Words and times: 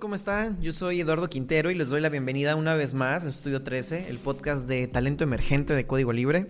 ¿cómo 0.00 0.14
están? 0.14 0.58
Yo 0.62 0.72
soy 0.72 1.02
Eduardo 1.02 1.28
Quintero 1.28 1.70
y 1.70 1.74
les 1.74 1.90
doy 1.90 2.00
la 2.00 2.08
bienvenida 2.08 2.56
una 2.56 2.74
vez 2.74 2.94
más 2.94 3.26
a 3.26 3.28
Estudio 3.28 3.62
13, 3.62 4.08
el 4.08 4.16
podcast 4.16 4.66
de 4.66 4.88
talento 4.88 5.24
emergente 5.24 5.74
de 5.74 5.86
Código 5.86 6.14
Libre. 6.14 6.46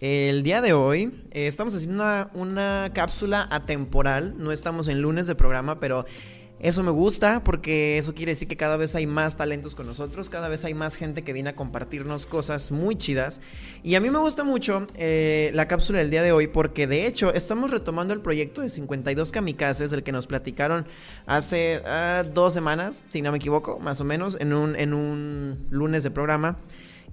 El 0.00 0.42
día 0.42 0.60
de 0.60 0.72
hoy 0.72 1.22
eh, 1.30 1.46
estamos 1.46 1.76
haciendo 1.76 2.02
una, 2.02 2.30
una 2.34 2.90
cápsula 2.92 3.46
atemporal, 3.48 4.34
no 4.38 4.50
estamos 4.50 4.88
en 4.88 5.02
lunes 5.02 5.28
de 5.28 5.36
programa, 5.36 5.78
pero 5.78 6.04
eso 6.64 6.82
me 6.82 6.90
gusta 6.90 7.44
porque 7.44 7.98
eso 7.98 8.14
quiere 8.14 8.32
decir 8.32 8.48
que 8.48 8.56
cada 8.56 8.78
vez 8.78 8.94
hay 8.94 9.06
más 9.06 9.36
talentos 9.36 9.74
con 9.74 9.86
nosotros, 9.86 10.30
cada 10.30 10.48
vez 10.48 10.64
hay 10.64 10.72
más 10.72 10.96
gente 10.96 11.22
que 11.22 11.34
viene 11.34 11.50
a 11.50 11.54
compartirnos 11.54 12.24
cosas 12.24 12.70
muy 12.72 12.96
chidas. 12.96 13.42
Y 13.82 13.96
a 13.96 14.00
mí 14.00 14.08
me 14.08 14.18
gusta 14.18 14.44
mucho 14.44 14.86
eh, 14.96 15.50
la 15.52 15.68
cápsula 15.68 15.98
del 15.98 16.08
día 16.08 16.22
de 16.22 16.32
hoy 16.32 16.46
porque 16.46 16.86
de 16.86 17.06
hecho 17.06 17.34
estamos 17.34 17.70
retomando 17.70 18.14
el 18.14 18.22
proyecto 18.22 18.62
de 18.62 18.70
52 18.70 19.30
kamikazes, 19.30 19.90
del 19.90 20.02
que 20.02 20.12
nos 20.12 20.26
platicaron 20.26 20.86
hace 21.26 21.82
uh, 21.84 22.26
dos 22.32 22.54
semanas, 22.54 23.02
si 23.10 23.20
no 23.20 23.30
me 23.30 23.36
equivoco, 23.36 23.78
más 23.78 24.00
o 24.00 24.04
menos, 24.04 24.38
en 24.40 24.54
un, 24.54 24.74
en 24.74 24.94
un 24.94 25.66
lunes 25.68 26.02
de 26.02 26.10
programa. 26.10 26.60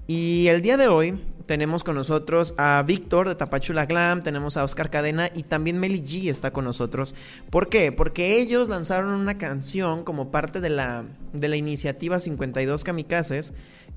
Y 0.08 0.48
el 0.48 0.62
día 0.62 0.78
de 0.78 0.88
hoy 0.88 1.22
tenemos 1.46 1.84
con 1.84 1.96
nosotros 1.96 2.54
a 2.58 2.84
Víctor 2.86 3.28
de 3.28 3.36
Tapachula 3.36 3.86
Glam, 3.86 4.24
tenemos 4.24 4.58
a 4.58 4.64
Oscar 4.64 4.90
Cadena 4.90 5.30
y 5.36 5.44
también 5.44 5.80
Meli 5.80 6.02
G 6.02 6.30
está 6.30 6.52
con 6.52 6.66
nosotros. 6.66 7.14
¿Por 7.50 7.70
qué? 7.70 7.92
Porque 7.92 8.40
ellos 8.40 8.70
lanzaron 8.70 9.10
una 9.20 9.38
canción 9.38 10.04
como 10.04 10.32
parte 10.32 10.60
de 10.60 10.70
la, 10.70 11.06
de 11.34 11.48
la 11.48 11.56
iniciativa 11.56 12.20
52 12.20 12.84
Kamikazes, 12.84 13.54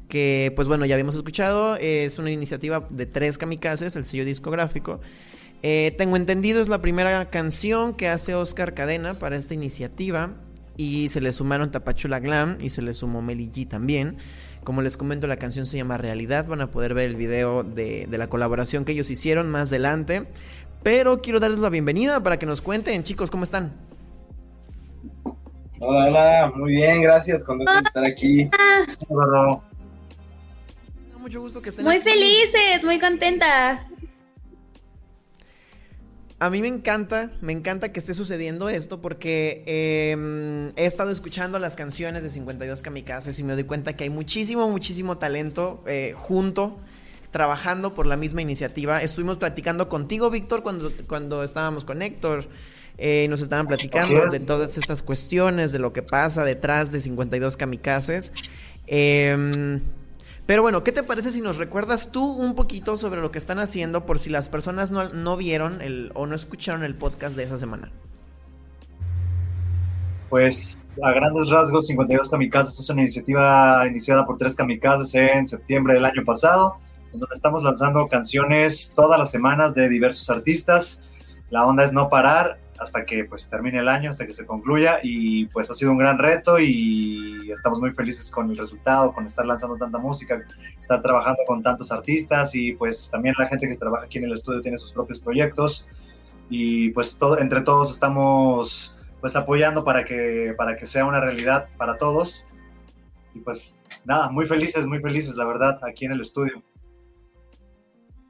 que 0.09 0.53
pues 0.55 0.69
bueno, 0.69 0.85
ya 0.85 0.95
habíamos 0.95 1.15
escuchado, 1.15 1.77
es 1.77 2.19
una 2.19 2.31
iniciativa 2.31 2.87
de 2.91 3.07
tres 3.07 3.39
kamikazes, 3.39 3.97
el 3.97 4.05
sello 4.05 4.25
discográfico. 4.25 5.01
Eh, 5.63 5.95
tengo 5.97 6.17
entendido, 6.17 6.61
es 6.61 6.69
la 6.69 6.83
primera 6.83 7.31
canción 7.31 7.95
que 7.95 8.09
hace 8.09 8.35
Oscar 8.35 8.75
Cadena 8.75 9.19
para 9.19 9.37
esta 9.37 9.55
iniciativa 9.55 10.35
y 10.77 11.09
se 11.09 11.21
le 11.21 11.33
sumaron 11.33 11.71
Tapachula 11.71 12.21
Glam 12.21 12.59
y 12.61 12.71
se 12.71 12.83
le 12.83 12.95
sumó 12.95 13.23
Meli 13.23 13.49
G 13.49 13.67
también. 13.67 14.19
Como 14.65 14.83
les 14.83 14.97
comento, 14.97 15.27
la 15.27 15.37
canción 15.37 15.67
se 15.67 15.77
llama 15.77 15.99
Realidad. 15.99 16.47
Van 16.47 16.63
a 16.63 16.71
poder 16.71 16.95
ver 16.95 17.07
el 17.07 17.17
video 17.17 17.63
de, 17.63 18.07
de, 18.07 18.19
la 18.19 18.29
colaboración 18.29 18.85
que 18.85 18.93
ellos 18.93 19.11
hicieron 19.11 19.51
más 19.51 19.69
adelante. 19.71 20.25
Pero 20.83 21.21
quiero 21.23 21.39
darles 21.39 21.61
la 21.61 21.69
bienvenida 21.69 22.23
para 22.23 22.39
que 22.39 22.47
nos 22.47 22.61
cuenten, 22.61 23.03
chicos, 23.03 23.31
¿cómo 23.31 23.45
están? 23.45 23.73
Hola, 25.81 26.07
hola, 26.09 26.53
muy 26.57 26.73
bien, 26.73 27.03
gracias, 27.03 27.45
contento 27.45 27.73
de 27.73 27.81
estar 27.81 28.05
aquí. 28.05 28.51
Hola. 29.09 29.61
Mucho 31.21 31.41
gusto 31.41 31.61
que 31.63 31.71
estén 31.71 31.85
Muy 31.85 31.97
aquí. 31.97 32.05
felices, 32.11 32.85
muy 32.85 33.01
contenta. 33.01 33.87
A 36.45 36.51
mí 36.51 36.61
me 36.61 36.69
encanta, 36.69 37.31
me 37.41 37.55
encanta 37.55 37.91
que 37.91 37.99
esté 37.99 38.13
sucediendo 38.13 38.69
esto 38.69 39.01
porque 39.01 39.65
eh, 39.67 40.71
he 40.77 40.85
estado 40.85 41.11
escuchando 41.11 41.59
las 41.59 41.75
canciones 41.75 42.23
de 42.23 42.29
52 42.29 42.83
Kamikazes 42.83 43.39
y 43.39 43.45
me 43.45 43.55
doy 43.55 43.65
cuenta 43.65 43.97
que 43.97 44.05
hay 44.05 44.11
muchísimo, 44.11 44.69
muchísimo 44.69 45.17
talento 45.17 45.83
eh, 45.87 46.13
junto, 46.15 46.77
trabajando 47.31 47.95
por 47.95 48.05
la 48.05 48.17
misma 48.17 48.43
iniciativa. 48.43 49.01
Estuvimos 49.01 49.39
platicando 49.39 49.89
contigo, 49.89 50.29
Víctor, 50.29 50.63
cuando, 50.63 50.93
cuando 51.07 51.43
estábamos 51.43 51.87
con 51.87 52.03
Héctor. 52.03 52.47
Eh, 52.99 53.27
nos 53.31 53.41
estaban 53.41 53.67
platicando 53.67 54.27
de 54.27 54.39
todas 54.39 54.77
estas 54.77 55.03
cuestiones, 55.03 55.73
de 55.73 55.79
lo 55.79 55.95
que 55.95 56.03
pasa 56.03 56.45
detrás 56.45 56.93
de 56.93 57.01
52 57.01 57.57
Kamikazes. 57.57 58.35
Eh, 58.87 59.81
pero 60.47 60.63
bueno, 60.63 60.85
¿qué 60.85 60.93
te 60.93 61.03
parece 61.03 61.31
si 61.31 61.41
nos 61.41 61.57
recuerdas 61.57 62.13
tú 62.13 62.25
un 62.25 62.55
poquito 62.55 62.97
sobre 62.97 63.21
lo 63.21 63.31
que 63.31 63.39
están 63.39 63.59
haciendo 63.59 64.05
por 64.05 64.19
si 64.19 64.31
las 64.31 64.49
personas 64.49 64.91
no, 64.91 65.09
no 65.09 65.37
vieron 65.37 65.81
el, 65.81 66.11
o 66.15 66.27
no 66.27 66.35
escucharon 66.35 66.85
el 66.85 66.95
podcast 66.95 67.37
de 67.37 67.45
esa 67.45 67.57
semana? 67.57 67.91
Pues 70.29 70.95
a 71.03 71.13
grandes 71.13 71.49
rasgos, 71.49 71.87
52 71.87 72.29
Kamikazes 72.29 72.81
es 72.81 72.91
una 72.91 73.03
iniciativa 73.03 73.87
iniciada 73.87 74.27
por 74.27 74.37
tres 74.37 74.55
kamikazes 74.57 75.15
en 75.15 75.47
septiembre 75.47 75.95
del 75.95 76.05
año 76.05 76.25
pasado, 76.25 76.77
donde 77.13 77.27
estamos 77.33 77.63
lanzando 77.63 78.07
canciones 78.09 78.93
todas 78.97 79.19
las 79.19 79.31
semanas 79.31 79.75
de 79.75 79.89
diversos 79.89 80.29
artistas. 80.31 81.03
La 81.51 81.65
onda 81.67 81.85
es 81.85 81.93
no 81.93 82.09
parar 82.09 82.59
hasta 82.79 83.05
que 83.05 83.25
pues 83.25 83.49
termine 83.49 83.79
el 83.79 83.89
año, 83.89 84.11
hasta 84.11 84.27
que 84.27 84.33
se 84.33 84.47
concluya 84.47 84.99
y 85.03 85.47
pues 85.47 85.71
ha 85.71 85.75
sido 85.75 85.93
un 85.93 85.99
gran 85.99 86.19
reto 86.19 86.59
y 86.59 87.51
estamos 87.51 87.81
muy 87.81 87.93
felices 87.93 88.31
con 88.31 88.51
el 88.51 88.57
resultado, 88.57 89.13
con 89.13 89.27
estar 89.27 89.47
lanzando 89.47 89.77
tanta 89.77 89.99
música, 89.99 90.43
estar 90.79 91.03
trabajando 91.03 91.41
con 91.47 91.63
tantos 91.63 91.93
artistas 91.93 92.55
y 92.55 92.73
pues 92.73 93.11
también 93.11 93.35
la 93.39 93.47
gente 93.47 93.69
que 93.69 93.77
trabaja 93.77 94.07
aquí 94.07 94.19
en 94.19 94.25
el 94.25 94.35
estudio 94.35 94.61
tiene 94.61 94.79
sus 94.79 94.93
propios 94.93 95.21
proyectos 95.21 95.89
y 96.51 96.91
pues 96.91 97.19
todo, 97.19 97.39
entre 97.39 97.61
todos 97.63 97.91
estamos 97.91 98.97
pues 99.21 99.37
apoyando 99.37 99.85
para 99.85 100.05
que, 100.05 100.55
para 100.57 100.77
que 100.77 100.87
sea 100.87 101.05
una 101.05 101.21
realidad 101.21 101.69
para 101.77 101.97
todos 101.97 102.45
y 103.35 103.41
pues 103.41 103.77
nada, 104.05 104.29
muy 104.31 104.47
felices, 104.47 104.87
muy 104.87 105.01
felices 105.01 105.37
la 105.37 105.45
verdad 105.45 105.79
aquí 105.85 106.05
en 106.05 106.13
el 106.13 106.21
estudio. 106.21 106.63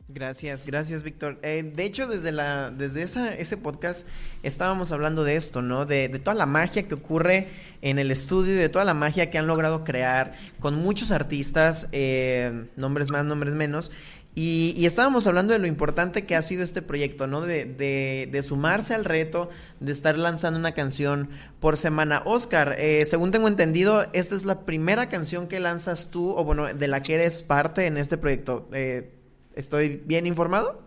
Gracias, 0.08 0.66
gracias 0.66 1.02
Víctor. 1.02 1.38
Eh, 1.42 1.72
de 1.74 1.84
hecho, 1.84 2.06
desde, 2.06 2.30
la, 2.30 2.70
desde 2.70 3.02
esa, 3.02 3.34
ese 3.34 3.56
podcast 3.56 4.06
estábamos 4.42 4.92
hablando 4.92 5.24
de 5.24 5.36
esto, 5.36 5.62
¿no? 5.62 5.86
De, 5.86 6.10
toda 6.10 6.34
la 6.34 6.44
magia 6.44 6.86
que 6.86 6.94
ocurre 6.94 7.48
en 7.80 7.98
el 7.98 8.10
estudio 8.10 8.52
y 8.52 8.56
de 8.56 8.68
toda 8.68 8.84
la 8.84 8.92
magia 8.92 9.30
que 9.30 9.38
han 9.38 9.46
logrado 9.46 9.82
crear 9.82 10.34
con 10.60 10.74
muchos 10.74 11.10
artistas, 11.10 11.88
eh, 11.92 12.66
nombres 12.76 13.08
más, 13.08 13.24
nombres 13.24 13.54
menos. 13.54 13.90
Y, 14.34 14.74
y, 14.76 14.84
estábamos 14.86 15.26
hablando 15.26 15.52
de 15.52 15.60
lo 15.60 15.68
importante 15.68 16.26
que 16.26 16.34
ha 16.34 16.42
sido 16.42 16.64
este 16.64 16.82
proyecto, 16.82 17.26
¿no? 17.26 17.40
De, 17.40 17.64
de, 17.64 18.28
de 18.30 18.42
sumarse 18.42 18.92
al 18.92 19.04
reto, 19.04 19.48
de 19.80 19.92
estar 19.92 20.18
lanzando 20.18 20.58
una 20.58 20.72
canción 20.72 21.30
por 21.60 21.78
semana. 21.78 22.20
Oscar, 22.26 22.74
eh, 22.78 23.06
según 23.06 23.30
tengo 23.30 23.48
entendido, 23.48 24.06
esta 24.12 24.34
es 24.34 24.44
la 24.44 24.62
primera 24.66 25.08
canción 25.08 25.46
que 25.46 25.60
lanzas 25.60 26.10
tú, 26.10 26.32
o 26.32 26.44
bueno, 26.44 26.66
de 26.66 26.88
la 26.88 27.02
que 27.02 27.14
eres 27.14 27.42
parte 27.42 27.86
en 27.86 27.96
este 27.96 28.18
proyecto. 28.18 28.68
Eh, 28.72 29.23
¿Estoy 29.54 30.02
bien 30.04 30.26
informado? 30.26 30.82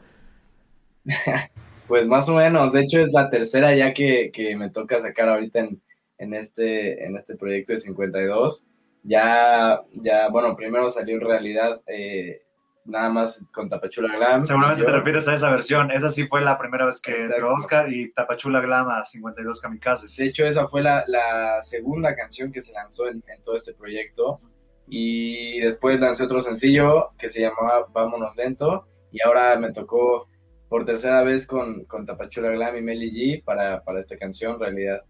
pues 1.87 2.07
más 2.07 2.27
o 2.29 2.33
menos, 2.33 2.73
de 2.73 2.81
hecho 2.81 2.99
es 2.99 3.11
la 3.13 3.29
tercera 3.29 3.73
ya 3.73 3.93
que, 3.93 4.29
que 4.31 4.55
me 4.55 4.69
toca 4.69 4.99
sacar 4.99 5.29
ahorita 5.29 5.59
en, 5.59 5.81
en, 6.17 6.33
este, 6.33 7.05
en 7.05 7.15
este 7.15 7.35
proyecto 7.35 7.73
de 7.73 7.79
52. 7.79 8.65
Ya, 9.03 9.81
ya 9.93 10.29
bueno, 10.29 10.55
primero 10.55 10.91
salió 10.91 11.15
en 11.15 11.21
realidad 11.21 11.81
eh, 11.87 12.41
nada 12.83 13.09
más 13.09 13.41
con 13.53 13.69
Tapachula 13.69 14.13
Glam. 14.17 14.45
Seguramente 14.45 14.83
te 14.83 14.91
refieres 14.91 15.27
a 15.29 15.33
esa 15.33 15.49
versión, 15.49 15.91
esa 15.91 16.09
sí 16.09 16.27
fue 16.27 16.41
la 16.41 16.57
primera 16.57 16.85
vez 16.85 16.99
que 16.99 17.11
Exacto. 17.11 17.35
entró 17.35 17.53
Oscar 17.53 17.91
y 17.91 18.11
Tapachula 18.11 18.59
Glam 18.59 18.89
a 18.89 19.05
52 19.05 19.61
Kamikazes. 19.61 20.15
De 20.17 20.25
hecho 20.25 20.45
esa 20.45 20.67
fue 20.67 20.81
la, 20.81 21.05
la 21.07 21.63
segunda 21.63 22.15
canción 22.15 22.51
que 22.51 22.61
se 22.61 22.73
lanzó 22.73 23.07
en, 23.07 23.23
en 23.27 23.41
todo 23.41 23.55
este 23.55 23.73
proyecto 23.73 24.41
y 24.87 25.59
después 25.59 25.99
lancé 25.99 26.23
otro 26.23 26.41
sencillo 26.41 27.11
que 27.17 27.29
se 27.29 27.41
llamaba 27.41 27.87
Vámonos 27.93 28.35
Lento 28.37 28.87
y 29.11 29.21
ahora 29.21 29.57
me 29.57 29.71
tocó 29.71 30.27
por 30.69 30.85
tercera 30.85 31.23
vez 31.23 31.45
con, 31.45 31.85
con 31.85 32.05
Tapachula 32.05 32.49
Glam 32.49 32.77
y 32.77 32.81
Meli 32.81 33.11
G 33.11 33.43
para, 33.43 33.83
para 33.83 33.99
esta 33.99 34.17
canción, 34.17 34.59
realidad. 34.59 35.03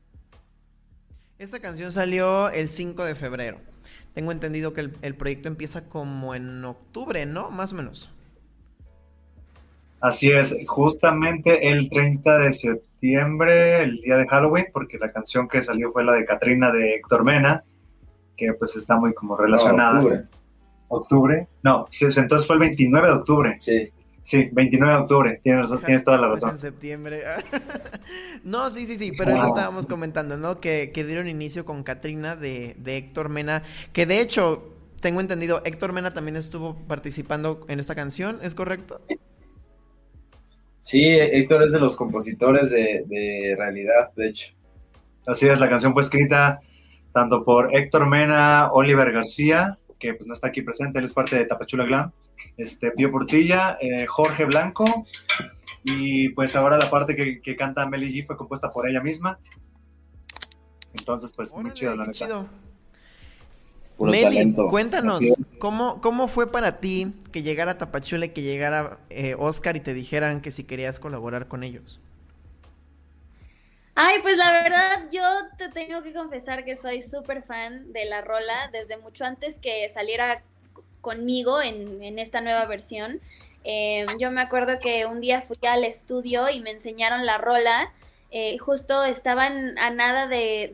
Esta 1.40 1.60
canción 1.60 1.92
salió 1.92 2.50
el 2.50 2.70
5 2.70 3.06
de 3.06 3.16
febrero. 3.16 3.58
Tengo 4.14 4.32
entendido 4.32 4.74
que 4.74 4.82
el, 4.82 4.94
el, 5.04 5.16
proyecto 5.16 5.48
empieza 5.48 5.88
como 5.88 6.34
en 6.34 6.66
octubre, 6.66 7.26
¿no? 7.28 7.52
Más 7.52 7.74
o 7.74 7.76
menos. 7.76 8.10
Así 10.00 10.32
es, 10.32 10.56
justamente 10.68 11.70
el 11.70 11.90
30 11.90 12.40
de 12.40 12.54
septiembre, 12.54 13.84
el 13.84 13.98
día 13.98 14.18
de 14.18 14.28
Halloween, 14.28 14.68
porque 14.72 14.98
la 14.98 15.12
canción 15.12 15.48
que 15.48 15.62
salió 15.62 15.92
fue 15.92 16.04
la 16.04 16.14
de 16.14 16.26
Katrina 16.26 16.72
de 16.72 16.96
Héctor 16.96 17.24
Mena 17.24 17.64
que 18.38 18.54
pues 18.54 18.76
está 18.76 18.96
muy 18.96 19.14
como 19.14 19.36
relacionada. 19.36 19.94
No, 19.94 20.00
octubre. 20.00 20.26
¿Octubre? 20.90 21.48
No, 21.64 21.86
entonces 22.00 22.48
fue 22.48 22.56
el 22.56 22.60
29 22.62 23.08
de 23.08 23.14
octubre. 23.14 23.58
Sí. 23.60 23.92
Sí, 24.28 24.50
29 24.52 24.94
de 24.94 25.00
octubre, 25.00 25.40
tienes, 25.42 25.70
tienes 25.86 26.04
toda 26.04 26.18
la 26.18 26.28
razón. 26.28 26.50
en 26.50 26.58
septiembre. 26.58 27.24
no, 28.44 28.70
sí, 28.70 28.86
sí, 28.86 28.98
sí, 28.98 29.14
pero 29.18 29.32
wow. 29.32 29.40
eso 29.40 29.48
estábamos 29.48 29.88
comentando, 29.88 30.36
¿no? 30.36 30.60
Que, 30.60 30.92
que 30.94 31.06
dieron 31.06 31.30
inicio 31.30 31.64
con 31.64 31.82
Katrina 31.84 32.36
de, 32.36 32.76
de, 32.78 32.98
Héctor 32.98 33.30
Mena, 33.30 33.64
que 33.94 34.06
de 34.06 34.20
hecho, 34.20 34.74
tengo 35.00 35.22
entendido, 35.22 35.62
Héctor 35.64 35.94
Mena 35.94 36.14
también 36.14 36.36
estuvo 36.36 36.76
participando 36.76 37.66
en 37.70 37.80
esta 37.80 37.96
canción, 37.96 38.40
¿es 38.42 38.54
correcto? 38.54 39.00
Sí, 40.82 41.06
Héctor 41.06 41.64
es 41.64 41.72
de 41.72 41.80
los 41.80 41.96
compositores 41.96 42.70
de, 42.70 43.06
de 43.08 43.56
realidad, 43.58 44.12
de 44.18 44.28
hecho. 44.28 44.54
Así 45.26 45.48
es, 45.48 45.58
la 45.62 45.70
canción 45.70 45.94
fue 45.94 46.02
escrita 46.02 46.60
tanto 47.18 47.44
por 47.44 47.76
Héctor 47.76 48.06
Mena, 48.06 48.70
Oliver 48.72 49.12
García 49.12 49.76
que 49.98 50.14
pues 50.14 50.28
no 50.28 50.36
está 50.36 50.50
aquí 50.50 50.62
presente, 50.62 51.00
él 51.00 51.06
es 51.06 51.14
parte 51.14 51.36
de 51.36 51.46
Tapachula 51.46 51.84
Glam, 51.84 52.12
este, 52.56 52.92
Pío 52.92 53.10
Portilla, 53.10 53.76
eh, 53.82 54.06
Jorge 54.06 54.46
Blanco, 54.46 54.86
y 55.84 56.30
pues 56.30 56.56
ahora 56.56 56.78
la 56.78 56.92
parte 56.92 57.16
que, 57.16 57.42
que 57.42 57.56
canta 57.56 57.88
Meli 57.88 58.14
G 58.14 58.28
fue 58.28 58.38
compuesta 58.38 58.72
por 58.72 58.88
ella 58.88 59.02
misma. 59.02 59.40
Entonces, 60.94 61.32
pues 61.36 61.52
muy 61.52 61.62
Órale, 61.62 61.76
chido, 61.76 61.96
la 61.96 62.06
neta. 62.06 62.46
Meli, 64.00 64.24
talento. 64.24 64.68
cuéntanos. 64.68 65.20
¿cómo, 65.58 66.00
¿cómo 66.02 66.28
fue 66.28 66.52
para 66.52 66.80
ti 66.80 67.16
que 67.32 67.42
llegara 67.42 67.80
Tapachula 67.80 68.28
y 68.28 68.30
que 68.30 68.44
llegara 68.44 69.00
eh, 69.10 69.36
Oscar 69.40 69.76
y 69.76 69.80
te 69.80 69.96
dijeran 69.96 70.42
que 70.42 70.52
si 70.52 70.66
querías 70.66 71.00
colaborar 71.00 71.48
con 71.48 71.64
ellos? 71.64 72.00
Ay, 74.00 74.20
pues 74.22 74.38
la 74.38 74.52
verdad, 74.52 75.10
yo 75.12 75.24
te 75.58 75.70
tengo 75.70 76.04
que 76.04 76.14
confesar 76.14 76.64
que 76.64 76.76
soy 76.76 77.02
súper 77.02 77.42
fan 77.44 77.92
de 77.94 78.06
la 78.06 78.22
rola 78.22 78.70
desde 78.72 78.98
mucho 78.98 79.26
antes 79.26 79.58
que 79.58 79.90
saliera 79.90 80.44
conmigo 81.02 81.62
en, 81.62 82.04
en 82.04 82.20
esta 82.20 82.42
nueva 82.42 82.66
versión. 82.66 83.20
Eh, 83.64 84.06
yo 84.20 84.30
me 84.32 84.42
acuerdo 84.42 84.78
que 84.80 85.06
un 85.08 85.20
día 85.20 85.42
fui 85.42 85.58
al 85.68 85.84
estudio 85.84 86.50
y 86.50 86.62
me 86.62 86.72
enseñaron 86.72 87.26
la 87.26 87.38
rola. 87.40 87.92
eh, 88.32 88.58
justo 88.60 89.04
estaban 89.06 89.78
a 89.80 89.90
nada 89.90 90.28
de, 90.28 90.72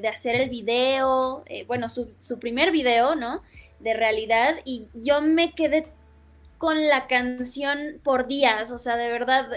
de- 0.00 0.08
hacer 0.08 0.36
el 0.36 0.48
video, 0.50 1.42
eh, 1.46 1.64
bueno, 1.66 1.88
su, 1.90 2.14
su 2.20 2.38
primer 2.38 2.70
video, 2.72 3.16
¿no? 3.16 3.42
De 3.80 3.92
realidad. 3.94 4.56
Y 4.64 4.88
yo 4.94 5.20
me 5.20 5.52
quedé 5.52 5.86
con 6.58 6.88
la 6.88 7.06
canción 7.08 8.00
por 8.04 8.26
días, 8.28 8.70
o 8.70 8.78
sea, 8.78 8.96
de 8.96 9.10
verdad. 9.12 9.48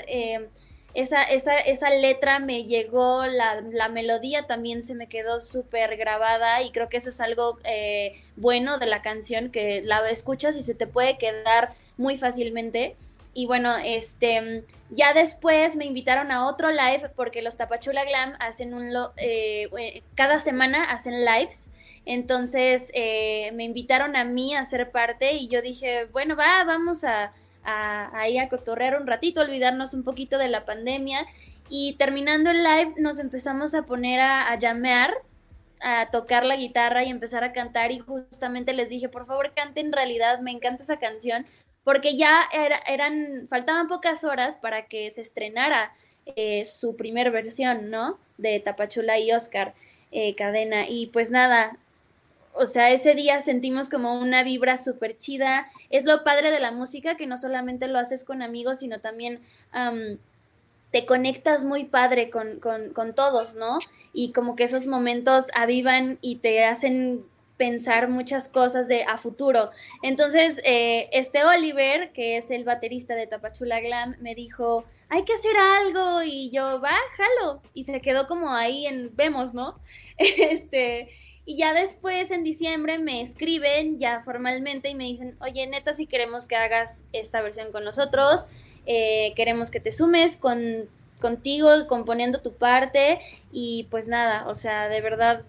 Esa, 0.93 1.21
esa, 1.23 1.57
esa 1.57 1.89
letra 1.91 2.39
me 2.39 2.63
llegó, 2.63 3.25
la, 3.25 3.61
la 3.61 3.89
melodía 3.89 4.47
también 4.47 4.83
se 4.83 4.95
me 4.95 5.07
quedó 5.07 5.41
súper 5.41 5.97
grabada 5.97 6.61
y 6.63 6.71
creo 6.71 6.89
que 6.89 6.97
eso 6.97 7.09
es 7.09 7.21
algo 7.21 7.59
eh, 7.63 8.21
bueno 8.35 8.79
de 8.79 8.87
la 8.87 9.01
canción, 9.01 9.51
que 9.51 9.81
la 9.83 10.09
escuchas 10.09 10.55
y 10.57 10.63
se 10.63 10.75
te 10.75 10.87
puede 10.87 11.17
quedar 11.17 11.73
muy 11.97 12.17
fácilmente. 12.17 12.95
Y 13.33 13.45
bueno, 13.45 13.75
este, 13.77 14.63
ya 14.89 15.13
después 15.13 15.75
me 15.75 15.85
invitaron 15.85 16.31
a 16.31 16.47
otro 16.47 16.71
live 16.71 17.09
porque 17.15 17.41
los 17.41 17.57
Tapachula 17.57 18.03
Glam 18.03 18.33
hacen 18.39 18.73
un, 18.73 18.95
eh, 19.17 19.69
eh, 19.79 20.03
cada 20.15 20.39
semana 20.39 20.83
hacen 20.85 21.23
lives. 21.23 21.67
Entonces 22.05 22.89
eh, 22.95 23.51
me 23.53 23.65
invitaron 23.65 24.15
a 24.15 24.23
mí 24.23 24.55
a 24.55 24.65
ser 24.65 24.89
parte 24.89 25.33
y 25.33 25.47
yo 25.47 25.61
dije, 25.61 26.05
bueno, 26.05 26.35
va, 26.35 26.63
vamos 26.63 27.03
a, 27.03 27.31
a, 27.63 28.09
ahí 28.17 28.37
a 28.37 28.49
cotorrear 28.49 28.99
un 28.99 29.07
ratito, 29.07 29.41
olvidarnos 29.41 29.93
un 29.93 30.03
poquito 30.03 30.37
de 30.37 30.49
la 30.49 30.65
pandemia. 30.65 31.25
Y 31.69 31.93
terminando 31.97 32.49
el 32.49 32.63
live 32.63 32.93
nos 32.97 33.19
empezamos 33.19 33.73
a 33.75 33.83
poner 33.83 34.19
a, 34.19 34.49
a 34.51 34.57
llamear, 34.57 35.13
a 35.81 36.09
tocar 36.11 36.45
la 36.45 36.55
guitarra 36.55 37.03
y 37.03 37.09
empezar 37.09 37.43
a 37.43 37.53
cantar 37.53 37.91
y 37.91 37.99
justamente 37.99 38.73
les 38.73 38.89
dije, 38.89 39.07
por 39.07 39.25
favor, 39.27 39.53
canten 39.55 39.87
en 39.87 39.93
realidad, 39.93 40.39
me 40.39 40.51
encanta 40.51 40.83
esa 40.83 40.97
canción, 40.97 41.45
porque 41.83 42.17
ya 42.17 42.41
era- 42.51 42.81
eran, 42.87 43.47
faltaban 43.47 43.87
pocas 43.87 44.23
horas 44.23 44.57
para 44.57 44.87
que 44.87 45.09
se 45.11 45.21
estrenara 45.21 45.93
eh, 46.35 46.65
su 46.65 46.95
primer 46.95 47.31
versión, 47.31 47.89
¿no? 47.89 48.19
De 48.37 48.59
Tapachula 48.59 49.17
y 49.19 49.31
Oscar 49.31 49.73
eh, 50.11 50.35
Cadena. 50.35 50.87
Y 50.87 51.07
pues 51.07 51.31
nada, 51.31 51.77
o 52.59 52.65
sea, 52.65 52.91
ese 52.91 53.15
día 53.15 53.39
sentimos 53.41 53.89
como 53.89 54.19
una 54.19 54.43
vibra 54.43 54.77
súper 54.77 55.17
chida. 55.17 55.71
Es 55.89 56.05
lo 56.05 56.23
padre 56.23 56.51
de 56.51 56.59
la 56.59 56.71
música, 56.71 57.15
que 57.15 57.27
no 57.27 57.37
solamente 57.37 57.87
lo 57.87 57.97
haces 57.97 58.23
con 58.23 58.41
amigos, 58.41 58.79
sino 58.79 58.99
también 58.99 59.41
am, 59.71 60.17
te 60.91 61.05
conectas 61.05 61.63
muy 61.63 61.85
padre 61.85 62.29
con, 62.29 62.59
con, 62.59 62.93
con 62.93 63.15
todos, 63.15 63.55
¿no? 63.55 63.79
Y 64.11 64.33
como 64.33 64.55
que 64.55 64.65
esos 64.65 64.87
momentos 64.87 65.47
avivan 65.53 66.17
y 66.21 66.37
te 66.37 66.65
hacen 66.65 67.25
pensar 67.57 68.07
muchas 68.07 68.47
cosas 68.47 68.87
de 68.87 69.03
a 69.03 69.17
futuro. 69.17 69.69
Entonces, 70.01 70.61
eh, 70.63 71.09
este 71.11 71.43
Oliver, 71.43 72.11
que 72.13 72.37
es 72.37 72.51
el 72.51 72.63
baterista 72.63 73.15
de 73.15 73.27
Tapachula 73.27 73.81
Glam, 73.81 74.15
me 74.21 74.33
dijo, 74.33 74.85
hay 75.09 75.25
que 75.25 75.33
hacer 75.33 75.55
algo 75.57 76.23
y 76.23 76.49
yo, 76.51 76.79
va. 76.81 76.95
Y 77.73 77.83
se 77.83 77.99
quedó 78.01 78.27
como 78.27 78.53
ahí 78.53 78.85
en, 78.85 79.15
vemos, 79.15 79.53
¿no? 79.53 79.79
Este, 80.17 81.09
y 81.49 81.55
ya 81.55 81.73
después, 81.73 82.29
en 82.29 82.43
diciembre, 82.43 82.99
me 82.99 83.21
escriben 83.21 83.97
ya 83.97 84.19
formalmente 84.19 84.87
y 84.87 84.93
me 84.93 85.05
dicen, 85.05 85.35
oye, 85.41 85.65
neta, 85.65 85.93
si 85.93 86.05
queremos 86.05 86.45
que 86.45 86.55
hagas 86.55 87.01
esta 87.11 87.41
versión 87.41 87.71
con 87.71 87.83
nosotros, 87.83 88.45
eh, 88.85 89.33
queremos 89.35 89.71
que 89.71 89.79
te 89.79 89.91
sumes 89.91 90.37
con, 90.37 90.87
contigo, 91.19 91.71
componiendo 91.87 92.43
tu 92.43 92.53
parte 92.53 93.19
y 93.51 93.87
pues 93.89 94.07
nada, 94.07 94.47
o 94.47 94.53
sea, 94.53 94.89
de 94.89 95.01
verdad, 95.01 95.41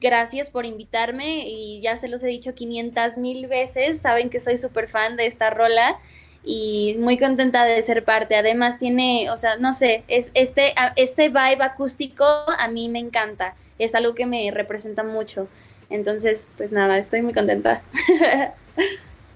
gracias 0.00 0.50
por 0.50 0.66
invitarme 0.66 1.48
y 1.48 1.80
ya 1.82 1.98
se 1.98 2.08
los 2.08 2.20
he 2.24 2.26
dicho 2.26 2.56
500 2.56 3.16
mil 3.18 3.46
veces, 3.46 4.00
saben 4.00 4.30
que 4.30 4.40
soy 4.40 4.56
súper 4.56 4.88
fan 4.88 5.16
de 5.16 5.26
esta 5.26 5.50
rola 5.50 6.00
y 6.42 6.96
muy 6.98 7.16
contenta 7.16 7.62
de 7.62 7.80
ser 7.82 8.04
parte. 8.04 8.34
Además 8.34 8.80
tiene, 8.80 9.30
o 9.30 9.36
sea, 9.36 9.54
no 9.56 9.72
sé, 9.72 10.02
es 10.08 10.32
este, 10.34 10.74
este 10.96 11.28
vibe 11.28 11.62
acústico 11.62 12.24
a 12.24 12.66
mí 12.66 12.88
me 12.88 12.98
encanta, 12.98 13.54
es 13.78 13.94
algo 13.94 14.14
que 14.14 14.26
me 14.26 14.50
representa 14.50 15.04
mucho. 15.04 15.48
Entonces, 15.90 16.50
pues 16.56 16.72
nada, 16.72 16.98
estoy 16.98 17.22
muy 17.22 17.34
contenta. 17.34 17.82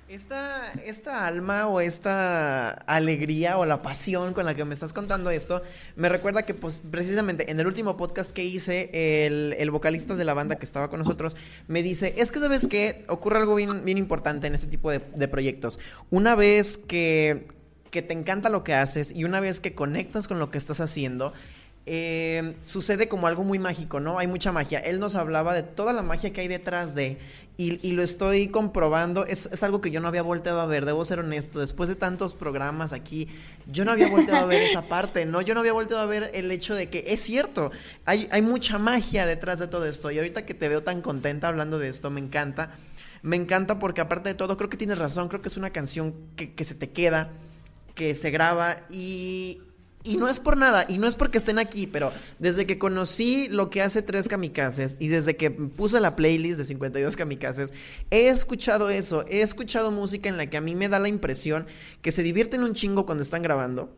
Esta, 0.08 0.70
esta 0.84 1.26
alma 1.26 1.68
o 1.68 1.80
esta 1.80 2.68
alegría 2.68 3.56
o 3.56 3.64
la 3.64 3.80
pasión 3.80 4.34
con 4.34 4.44
la 4.44 4.54
que 4.54 4.62
me 4.66 4.74
estás 4.74 4.92
contando 4.92 5.30
esto, 5.30 5.62
me 5.96 6.10
recuerda 6.10 6.42
que 6.42 6.52
pues 6.52 6.82
precisamente 6.90 7.50
en 7.50 7.58
el 7.58 7.66
último 7.66 7.96
podcast 7.96 8.32
que 8.32 8.44
hice, 8.44 8.90
el, 8.92 9.54
el 9.58 9.70
vocalista 9.70 10.14
de 10.14 10.26
la 10.26 10.34
banda 10.34 10.56
que 10.56 10.66
estaba 10.66 10.90
con 10.90 10.98
nosotros 10.98 11.34
me 11.66 11.82
dice, 11.82 12.12
es 12.18 12.30
que 12.30 12.40
sabes 12.40 12.68
que 12.68 13.06
ocurre 13.08 13.38
algo 13.38 13.54
bien, 13.54 13.86
bien 13.86 13.96
importante 13.96 14.46
en 14.46 14.54
este 14.54 14.66
tipo 14.66 14.90
de, 14.90 14.98
de 14.98 15.28
proyectos. 15.28 15.78
Una 16.10 16.34
vez 16.34 16.76
que, 16.76 17.48
que 17.90 18.02
te 18.02 18.12
encanta 18.12 18.50
lo 18.50 18.64
que 18.64 18.74
haces 18.74 19.12
y 19.12 19.24
una 19.24 19.40
vez 19.40 19.60
que 19.60 19.74
conectas 19.74 20.28
con 20.28 20.38
lo 20.38 20.50
que 20.50 20.58
estás 20.58 20.80
haciendo, 20.80 21.32
eh, 21.84 22.54
sucede 22.62 23.08
como 23.08 23.26
algo 23.26 23.42
muy 23.42 23.58
mágico, 23.58 23.98
¿no? 23.98 24.18
Hay 24.18 24.28
mucha 24.28 24.52
magia. 24.52 24.78
Él 24.78 25.00
nos 25.00 25.16
hablaba 25.16 25.52
de 25.52 25.62
toda 25.62 25.92
la 25.92 26.02
magia 26.02 26.32
que 26.32 26.40
hay 26.40 26.48
detrás 26.48 26.94
de, 26.94 27.18
y, 27.56 27.86
y 27.86 27.92
lo 27.92 28.02
estoy 28.02 28.48
comprobando. 28.48 29.26
Es, 29.26 29.62
algo 29.62 29.80
que 29.80 29.90
yo 29.90 30.00
no 30.00 30.08
había 30.08 30.22
volteado 30.22 30.60
a 30.60 30.66
ver, 30.66 30.84
debo 30.86 31.04
ser 31.04 31.18
honesto. 31.18 31.58
Después 31.58 31.88
de 31.88 31.96
tantos 31.96 32.34
programas 32.34 32.92
aquí, 32.92 33.28
yo 33.66 33.84
no 33.84 33.90
había 33.90 34.08
volteado 34.08 34.44
a 34.44 34.46
ver 34.46 34.62
esa 34.62 34.82
parte, 34.82 35.26
¿no? 35.26 35.40
Yo 35.42 35.54
no 35.54 35.60
había 35.60 35.72
volteado 35.72 36.02
a 36.02 36.06
ver 36.06 36.30
el 36.34 36.50
hecho 36.52 36.74
de 36.74 36.88
que 36.88 37.04
es 37.08 37.20
cierto, 37.20 37.72
hay, 38.04 38.28
hay 38.30 38.42
mucha 38.42 38.78
magia 38.78 39.26
detrás 39.26 39.58
de 39.58 39.66
todo 39.66 39.86
esto. 39.86 40.10
Y 40.10 40.18
ahorita 40.18 40.46
que 40.46 40.54
te 40.54 40.68
veo 40.68 40.82
tan 40.82 41.02
contenta 41.02 41.48
hablando 41.48 41.78
de 41.78 41.88
esto, 41.88 42.10
me 42.10 42.20
encanta. 42.20 42.76
Me 43.22 43.36
encanta 43.36 43.78
porque 43.78 44.00
aparte 44.00 44.28
de 44.28 44.34
todo, 44.34 44.56
creo 44.56 44.70
que 44.70 44.76
tienes 44.76 44.98
razón, 44.98 45.28
creo 45.28 45.42
que 45.42 45.48
es 45.48 45.56
una 45.56 45.70
canción 45.70 46.14
que, 46.36 46.54
que 46.54 46.64
se 46.64 46.74
te 46.74 46.90
queda, 46.90 47.30
que 47.94 48.14
se 48.14 48.30
graba 48.30 48.78
y, 48.90 49.60
y 50.04 50.16
no 50.16 50.28
es 50.28 50.40
por 50.40 50.56
nada, 50.56 50.84
y 50.88 50.98
no 50.98 51.06
es 51.06 51.14
porque 51.14 51.38
estén 51.38 51.58
aquí, 51.58 51.86
pero 51.86 52.12
desde 52.38 52.66
que 52.66 52.78
conocí 52.78 53.48
lo 53.48 53.70
que 53.70 53.82
hace 53.82 54.02
Tres 54.02 54.28
Kamikazes 54.28 54.96
y 54.98 55.08
desde 55.08 55.36
que 55.36 55.50
puse 55.50 56.00
la 56.00 56.16
playlist 56.16 56.58
de 56.58 56.64
52 56.64 57.16
Kamikazes, 57.16 57.72
he 58.10 58.28
escuchado 58.28 58.90
eso, 58.90 59.24
he 59.28 59.42
escuchado 59.42 59.90
música 59.90 60.28
en 60.28 60.36
la 60.36 60.46
que 60.46 60.56
a 60.56 60.60
mí 60.60 60.74
me 60.74 60.88
da 60.88 60.98
la 60.98 61.08
impresión 61.08 61.66
que 62.00 62.10
se 62.10 62.22
divierten 62.22 62.64
un 62.64 62.74
chingo 62.74 63.06
cuando 63.06 63.22
están 63.22 63.42
grabando, 63.42 63.94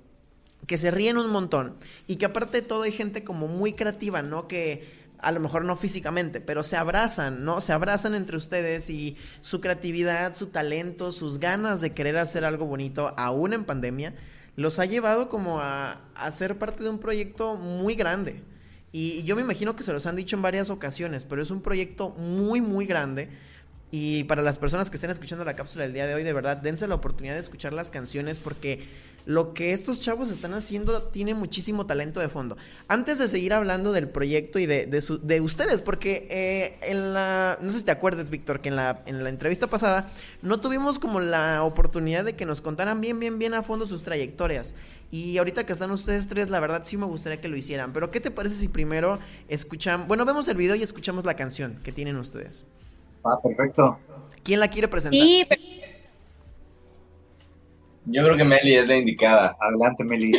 que 0.67 0.79
se 0.79 0.91
ríen 0.91 1.17
un 1.17 1.31
montón 1.31 1.77
y 2.07 2.17
que 2.17 2.27
aparte 2.27 2.61
de 2.61 2.67
todo 2.67 2.83
hay 2.83 2.93
gente 2.93 3.25
como 3.25 3.49
muy 3.49 3.73
creativa, 3.73 4.23
¿no? 4.23 4.47
Que 4.47 5.05
a 5.19 5.33
lo 5.33 5.41
mejor 5.41 5.65
no 5.65 5.77
físicamente, 5.77 6.41
pero 6.41 6.63
se 6.63 6.77
abrazan, 6.77 7.45
¿no? 7.45 7.61
Se 7.63 7.73
abrazan 7.73 8.15
entre 8.15 8.37
ustedes 8.37 8.91
y 8.91 9.17
su 9.41 9.61
creatividad, 9.61 10.37
su 10.37 10.49
talento, 10.49 11.13
sus 11.13 11.39
ganas 11.39 11.81
de 11.81 11.93
querer 11.93 12.19
hacer 12.19 12.45
algo 12.45 12.67
bonito, 12.67 13.15
aún 13.17 13.55
en 13.55 13.65
pandemia, 13.65 14.15
los 14.57 14.79
ha 14.79 14.85
llevado 14.85 15.29
como 15.29 15.61
a, 15.61 16.01
a 16.15 16.31
ser 16.31 16.59
parte 16.59 16.85
de 16.85 16.91
un 16.91 16.99
proyecto 16.99 17.57
muy 17.57 17.95
grande. 17.95 18.43
Y, 18.93 19.13
y 19.13 19.25
yo 19.25 19.35
me 19.35 19.43
imagino 19.43 19.75
que 19.75 19.83
se 19.83 19.93
los 19.93 20.07
han 20.07 20.17
dicho 20.17 20.37
en 20.37 20.43
varias 20.43 20.71
ocasiones, 20.71 21.25
pero 21.25 21.43
es 21.43 21.51
un 21.51 21.63
proyecto 21.63 22.11
muy, 22.11 22.61
muy 22.61 22.87
grande. 22.87 23.29
Y 23.97 24.25
para 24.25 24.43
las 24.43 24.59
personas 24.59 24.91
que 24.91 24.97
estén 24.97 25.11
escuchando 25.11 25.45
la 25.45 25.55
cápsula 25.55 25.85
del 25.85 25.93
día 25.93 26.09
de 26.09 26.17
hoy, 26.17 26.25
de 26.25 26.33
verdad, 26.33 26.57
dense 26.57 26.89
la 26.89 26.97
oportunidad 26.97 27.35
de 27.35 27.41
escuchar 27.41 27.73
las 27.73 27.93
canciones 27.93 28.41
porque 28.41 28.89
lo 29.25 29.55
que 29.55 29.73
estos 29.73 30.01
chavos 30.01 30.33
están 30.33 30.53
haciendo 30.53 31.01
tiene 31.05 31.33
muchísimo 31.33 31.87
talento 31.87 32.19
de 32.19 32.29
fondo. 32.29 32.57
Antes 32.89 33.21
de 33.21 33.29
seguir 33.29 33.53
hablando 33.53 33.93
del 33.93 34.09
proyecto 34.09 34.59
y 34.59 34.67
de, 34.67 34.87
de, 34.87 35.41
ustedes, 35.41 35.81
porque 35.81 36.27
eh, 36.29 36.77
en 36.91 37.15
la, 37.15 37.57
no 37.63 37.71
sé 37.71 37.79
si 37.79 37.85
te 37.85 37.93
acuerdas, 37.93 38.31
Víctor, 38.31 38.61
que 38.61 38.71
en 38.71 38.75
la, 38.75 39.05
en 39.07 39.23
la 39.23 39.31
entrevista 39.31 39.69
pasada 39.69 40.11
no 40.43 40.59
tuvimos 40.59 40.99
como 40.99 41.21
la 41.21 41.63
oportunidad 41.63 42.25
de 42.25 42.35
que 42.35 42.47
nos 42.47 42.61
contaran 42.61 43.01
bien, 43.01 43.21
bien, 43.21 43.39
bien 43.39 43.55
a 43.55 43.63
fondo 43.63 43.87
sus 43.87 44.03
trayectorias. 44.03 44.75
Y 45.13 45.39
ahorita 45.39 45.67
que 45.67 45.73
están 45.73 45.93
ustedes 45.93 46.27
tres, 46.27 46.51
la 46.51 46.59
verdad 46.59 46.83
sí 46.83 46.97
me 46.97 47.07
gustaría 47.07 47.41
que 47.41 47.47
lo 47.47 47.57
hicieran. 47.57 47.93
Pero 47.93 48.11
¿qué 48.11 48.19
te 48.19 48.33
parece 48.33 48.57
si 48.57 48.67
primero 48.67 49.21
escuchamos, 49.47 50.09
bueno, 50.09 50.25
vemos 50.25 50.49
el 50.49 50.57
video 50.57 50.75
y 50.75 50.83
escuchamos 50.83 51.25
la 51.25 51.37
canción 51.37 51.79
que 51.85 51.93
tienen 51.93 52.17
ustedes? 52.17 52.65
Ah, 53.25 53.41
perfecto. 53.43 53.99
¿Quién 54.43 54.61
la 54.61 54.69
quiere 54.69 54.89
presentar? 54.89 55.21
Sí, 55.21 55.47
Yo 58.07 58.23
creo 58.23 58.37
que 58.37 58.45
Meli 58.45 58.75
es 58.75 58.87
la 58.87 58.97
indicada. 58.97 59.57
Adelante, 59.59 60.05
Meli. 60.05 60.37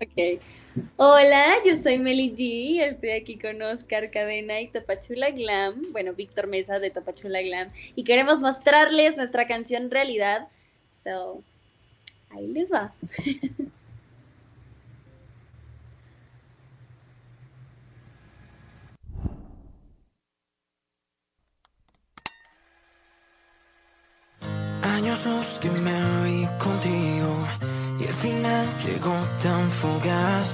ok. 0.00 0.40
Hola, 0.96 1.54
yo 1.64 1.76
soy 1.76 1.98
Meli 1.98 2.30
G. 2.34 2.80
Estoy 2.82 3.10
aquí 3.10 3.38
con 3.38 3.60
Oscar 3.62 4.10
Cadena 4.10 4.60
y 4.60 4.68
Tapachula 4.68 5.30
Glam. 5.30 5.92
Bueno, 5.92 6.14
Víctor 6.14 6.46
Mesa 6.46 6.78
de 6.78 6.90
Tapachula 6.90 7.42
Glam. 7.42 7.70
Y 7.94 8.04
queremos 8.04 8.40
mostrarles 8.40 9.16
nuestra 9.16 9.46
canción 9.46 9.90
Realidad. 9.90 10.48
So, 10.88 11.42
ahí 12.30 12.46
les 12.48 12.72
va. 12.72 12.92
Años 24.94 25.26
los 25.26 25.46
que 25.58 25.70
me 25.70 26.22
vi 26.22 26.46
contigo 26.56 27.32
y 27.98 28.04
el 28.04 28.14
final 28.14 28.64
llegó 28.86 29.16
tan 29.42 29.68
fugaz. 29.72 30.48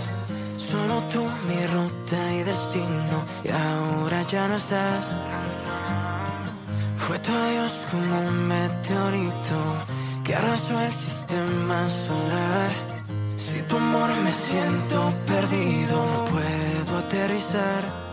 Solo 0.56 1.02
tú, 1.12 1.22
mi 1.46 1.66
ruta 1.66 2.18
y 2.32 2.42
destino, 2.42 3.16
y 3.44 3.50
ahora 3.50 4.22
ya 4.22 4.48
no 4.48 4.56
estás. 4.56 5.04
Fue 6.96 7.18
tu 7.18 7.30
adiós 7.30 7.72
como 7.90 8.18
un 8.28 8.48
meteorito 8.48 9.58
que 10.24 10.34
arrasó 10.34 10.80
el 10.80 10.92
sistema 10.92 11.86
solar. 12.06 12.70
Si 13.36 13.60
tu 13.68 13.76
amor 13.76 14.08
me 14.24 14.32
siento 14.32 15.12
perdido, 15.26 15.96
no 16.12 16.24
puedo 16.32 16.98
aterrizar. 16.98 18.09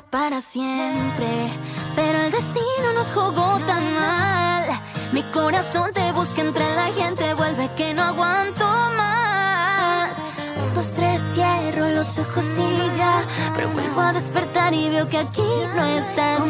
Para 0.00 0.40
siempre, 0.40 1.50
pero 1.96 2.18
el 2.18 2.30
destino 2.30 2.92
nos 2.94 3.06
jugó 3.08 3.58
tan 3.66 3.94
mal. 3.94 4.80
Mi 5.12 5.22
corazón 5.24 5.90
te 5.92 6.12
busca 6.12 6.40
entre 6.42 6.64
la 6.74 6.86
gente, 6.92 7.34
vuelve 7.34 7.70
que 7.76 7.94
no 7.94 8.02
aguanto 8.02 8.64
más. 8.64 10.10
Un, 10.62 10.74
dos, 10.74 10.94
tres, 10.94 11.20
cierro 11.34 11.88
los 11.88 12.18
ojos 12.18 12.44
y 12.58 12.98
ya, 12.98 13.22
pero 13.54 13.68
vuelvo 13.70 14.00
a 14.00 14.12
despertar 14.12 14.74
y 14.74 14.88
veo 14.90 15.08
que 15.08 15.18
aquí 15.18 15.48
no 15.74 15.84
estás. 15.84 16.47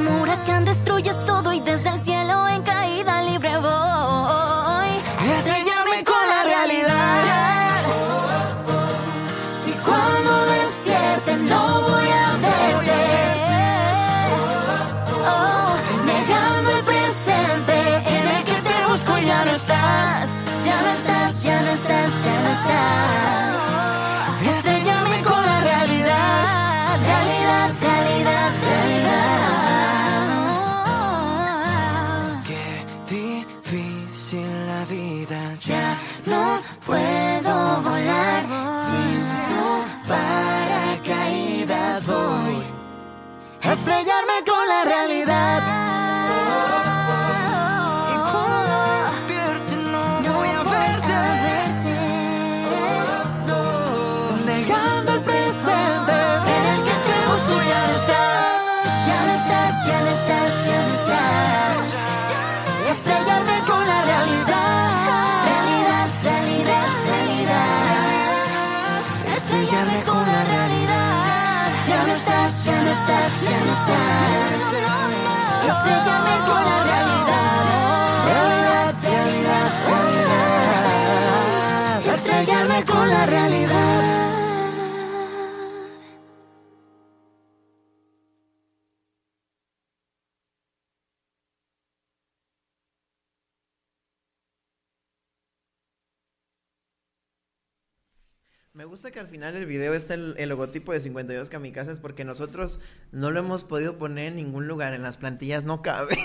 Me 98.79 98.85
gusta 98.85 99.11
que 99.11 99.19
al 99.19 99.27
final 99.27 99.53
del 99.55 99.67
video 99.67 99.93
esté 99.93 100.15
el, 100.15 100.49
logotipo 100.49 100.93
de 100.93 101.01
52 101.01 101.51
kamikazes 101.51 101.99
porque 101.99 102.25
nosotros 102.25 102.79
no 103.11 103.33
lo 103.33 103.41
hemos 103.41 103.65
podido 103.65 103.99
poner 103.99 104.29
en 104.29 104.37
ningún 104.37 104.69
lugar, 104.69 104.95
en 104.95 105.03
las 105.03 105.17
plantillas 105.17 105.65
no 105.65 105.83
cabe. 105.83 106.17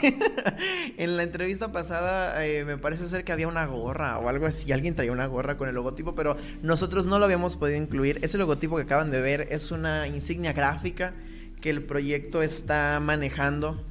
en 0.99 1.17
la 1.17 1.23
entrevista 1.23 1.71
pasada 1.71 2.45
eh, 2.45 2.63
me 2.63 2.77
parece 2.77 3.07
ser 3.07 3.23
que 3.23 3.31
había 3.31 3.47
una 3.47 3.65
gorra 3.65 4.19
o 4.19 4.29
algo 4.29 4.45
así, 4.45 4.71
alguien 4.71 4.93
traía 4.93 5.11
una 5.11 5.25
gorra 5.25 5.57
con 5.57 5.67
el 5.67 5.73
logotipo, 5.73 6.13
pero 6.13 6.37
nosotros 6.61 7.07
no 7.07 7.17
lo 7.17 7.25
habíamos 7.25 7.55
podido 7.55 7.81
incluir. 7.81 8.19
Ese 8.21 8.37
logotipo 8.37 8.75
que 8.75 8.83
acaban 8.83 9.09
de 9.09 9.19
ver 9.19 9.47
es 9.49 9.71
una 9.71 10.07
insignia 10.07 10.53
gráfica 10.53 11.15
que 11.59 11.71
el 11.71 11.81
proyecto 11.81 12.43
está 12.43 12.99
manejando 12.99 13.83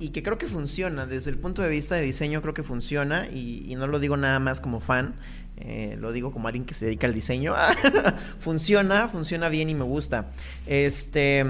y 0.00 0.08
que 0.08 0.24
creo 0.24 0.36
que 0.36 0.48
funciona, 0.48 1.06
desde 1.06 1.30
el 1.30 1.38
punto 1.38 1.62
de 1.62 1.68
vista 1.68 1.94
de 1.94 2.02
diseño 2.02 2.42
creo 2.42 2.54
que 2.54 2.64
funciona 2.64 3.28
y 3.28 3.72
no 3.78 3.86
lo 3.86 4.00
digo 4.00 4.16
nada 4.16 4.40
más 4.40 4.60
como 4.60 4.80
fan, 4.80 5.14
eh, 5.56 5.96
lo 6.00 6.12
digo 6.12 6.32
como 6.32 6.48
alguien 6.48 6.64
que 6.64 6.74
se 6.74 6.86
dedica 6.86 7.06
al 7.06 7.14
diseño. 7.14 7.54
funciona, 8.38 9.08
funciona 9.08 9.48
bien 9.48 9.70
y 9.70 9.74
me 9.74 9.84
gusta. 9.84 10.30
Este, 10.66 11.44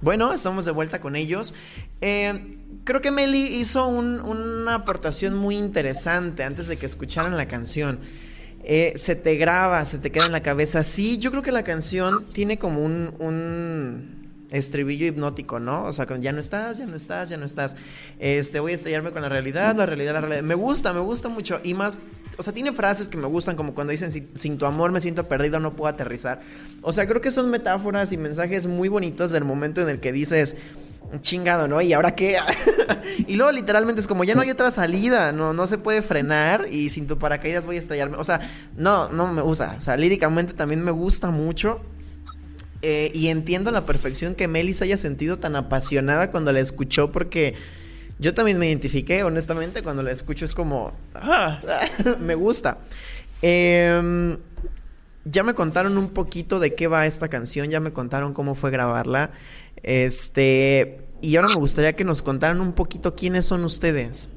bueno, 0.00 0.32
estamos 0.32 0.64
de 0.64 0.70
vuelta 0.72 1.00
con 1.00 1.16
ellos. 1.16 1.54
Eh, 2.00 2.56
creo 2.84 3.00
que 3.00 3.10
Meli 3.10 3.40
hizo 3.42 3.86
un- 3.86 4.20
una 4.20 4.74
aportación 4.76 5.34
muy 5.36 5.56
interesante 5.56 6.44
antes 6.44 6.66
de 6.68 6.76
que 6.76 6.86
escucharan 6.86 7.36
la 7.36 7.46
canción. 7.46 8.00
Eh, 8.64 8.92
se 8.96 9.16
te 9.16 9.34
graba, 9.36 9.84
se 9.84 9.98
te 9.98 10.10
queda 10.12 10.26
en 10.26 10.32
la 10.32 10.42
cabeza. 10.42 10.82
Sí, 10.82 11.18
yo 11.18 11.30
creo 11.30 11.42
que 11.42 11.52
la 11.52 11.64
canción 11.64 12.26
tiene 12.32 12.58
como 12.58 12.84
un 12.84 14.21
estribillo 14.52 15.06
hipnótico, 15.06 15.58
¿no? 15.58 15.84
O 15.86 15.92
sea, 15.92 16.06
ya 16.20 16.30
no 16.30 16.40
estás, 16.40 16.78
ya 16.78 16.86
no 16.86 16.94
estás, 16.94 17.28
ya 17.28 17.36
no 17.36 17.44
estás. 17.46 17.74
Este, 18.20 18.60
voy 18.60 18.72
a 18.72 18.74
estrellarme 18.76 19.10
con 19.10 19.22
la 19.22 19.28
realidad, 19.28 19.74
la 19.74 19.86
realidad, 19.86 20.12
la 20.12 20.20
realidad. 20.20 20.42
Me 20.42 20.54
gusta, 20.54 20.92
me 20.92 21.00
gusta 21.00 21.28
mucho. 21.28 21.58
Y 21.64 21.74
más, 21.74 21.96
o 22.38 22.42
sea, 22.42 22.52
tiene 22.52 22.72
frases 22.72 23.08
que 23.08 23.16
me 23.16 23.26
gustan, 23.26 23.56
como 23.56 23.74
cuando 23.74 23.90
dicen, 23.90 24.12
"Si- 24.12 24.28
sin 24.34 24.58
tu 24.58 24.66
amor 24.66 24.92
me 24.92 25.00
siento 25.00 25.26
perdido, 25.26 25.58
no 25.58 25.74
puedo 25.74 25.92
aterrizar. 25.92 26.40
O 26.82 26.92
sea, 26.92 27.06
creo 27.08 27.20
que 27.20 27.30
son 27.30 27.50
metáforas 27.50 28.12
y 28.12 28.16
mensajes 28.16 28.66
muy 28.66 28.88
bonitos 28.88 29.30
del 29.32 29.44
momento 29.44 29.80
en 29.80 29.88
el 29.88 29.98
que 30.00 30.12
dices, 30.12 30.56
chingado, 31.20 31.68
¿no? 31.68 31.80
¿Y 31.82 31.92
ahora 31.92 32.14
qué? 32.14 32.36
y 33.26 33.36
luego 33.36 33.52
literalmente 33.52 34.00
es 34.00 34.06
como, 34.06 34.24
ya 34.24 34.34
no 34.34 34.40
hay 34.40 34.50
otra 34.50 34.70
salida, 34.70 35.30
no, 35.32 35.52
no 35.52 35.66
se 35.66 35.76
puede 35.78 36.00
frenar 36.02 36.66
y 36.70 36.88
sin 36.90 37.06
tu 37.06 37.18
paracaídas 37.18 37.66
voy 37.66 37.76
a 37.76 37.78
estrellarme. 37.80 38.16
O 38.16 38.24
sea, 38.24 38.40
no, 38.76 39.08
no 39.10 39.30
me 39.32 39.42
gusta. 39.42 39.74
O 39.76 39.80
sea, 39.80 39.96
líricamente 39.96 40.54
también 40.54 40.82
me 40.82 40.90
gusta 40.90 41.28
mucho. 41.30 41.80
Eh, 42.82 43.12
y 43.14 43.28
entiendo 43.28 43.70
a 43.70 43.72
la 43.72 43.86
perfección 43.86 44.34
que 44.34 44.48
Meli 44.48 44.74
se 44.74 44.84
haya 44.84 44.96
sentido 44.96 45.38
tan 45.38 45.54
apasionada 45.54 46.30
cuando 46.32 46.52
la 46.52 46.58
escuchó 46.60 47.12
porque 47.12 47.54
yo 48.18 48.34
también 48.34 48.58
me 48.58 48.66
identifiqué, 48.68 49.22
honestamente, 49.22 49.82
cuando 49.82 50.02
la 50.02 50.10
escucho 50.10 50.44
es 50.44 50.52
como, 50.52 50.92
"Ah, 51.14 51.60
me 52.20 52.34
gusta. 52.34 52.78
Em, 53.40 54.36
ya 55.24 55.42
me 55.44 55.54
contaron 55.54 55.96
un 55.96 56.08
poquito 56.10 56.58
de 56.58 56.74
qué 56.74 56.88
va 56.88 57.06
esta 57.06 57.28
canción, 57.28 57.70
ya 57.70 57.78
me 57.80 57.92
contaron 57.92 58.34
cómo 58.34 58.54
fue 58.56 58.70
grabarla. 58.70 59.30
Este, 59.84 61.00
y 61.20 61.36
ahora 61.36 61.48
me 61.48 61.56
gustaría 61.56 61.94
que 61.94 62.04
nos 62.04 62.22
contaran 62.22 62.60
un 62.60 62.72
poquito 62.72 63.14
quiénes 63.14 63.44
son 63.44 63.64
ustedes. 63.64 64.30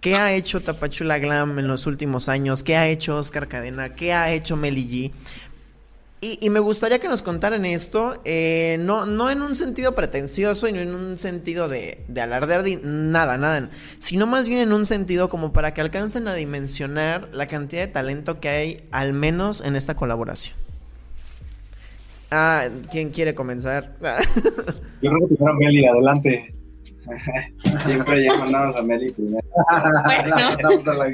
¿Qué 0.00 0.16
ha 0.16 0.32
hecho 0.34 0.60
Tapachula 0.60 1.18
Glam 1.18 1.58
en 1.58 1.66
los 1.66 1.86
últimos 1.86 2.28
años? 2.28 2.62
¿Qué 2.62 2.76
ha 2.76 2.88
hecho 2.88 3.16
Oscar 3.16 3.48
Cadena? 3.48 3.94
¿Qué 3.94 4.12
ha 4.12 4.32
hecho 4.32 4.56
Meli 4.56 4.86
G? 4.86 5.12
Y, 6.26 6.48
me 6.48 6.58
gustaría 6.58 7.00
que 7.00 7.08
nos 7.08 7.20
contaran 7.20 7.66
esto, 7.66 8.18
eh, 8.24 8.78
no, 8.80 9.04
no 9.04 9.28
en 9.28 9.42
un 9.42 9.54
sentido 9.54 9.94
pretencioso 9.94 10.66
y 10.66 10.72
no 10.72 10.80
en 10.80 10.94
un 10.94 11.18
sentido 11.18 11.68
de, 11.68 12.02
de 12.08 12.20
alardear 12.22 12.62
de 12.62 12.80
nada, 12.82 13.36
nada, 13.36 13.68
sino 13.98 14.26
más 14.26 14.46
bien 14.46 14.60
en 14.60 14.72
un 14.72 14.86
sentido 14.86 15.28
como 15.28 15.52
para 15.52 15.74
que 15.74 15.82
alcancen 15.82 16.26
a 16.26 16.34
dimensionar 16.34 17.28
la 17.34 17.46
cantidad 17.46 17.82
de 17.82 17.88
talento 17.88 18.40
que 18.40 18.48
hay, 18.48 18.84
al 18.90 19.12
menos 19.12 19.60
en 19.60 19.76
esta 19.76 19.96
colaboración. 19.96 20.56
Ah, 22.30 22.68
¿quién 22.90 23.10
quiere 23.10 23.34
comenzar? 23.34 23.94
Yo 25.02 25.10
creo 25.10 25.28
que 25.28 25.34
primero 25.34 25.54
Meli, 25.56 25.86
adelante. 25.86 26.54
Siempre 27.80 28.24
ya 28.24 28.34
mandamos 28.38 28.74
a 28.76 28.82
Meli 28.82 29.12
primero. 29.12 29.46
a 29.68 30.94
la 30.94 31.12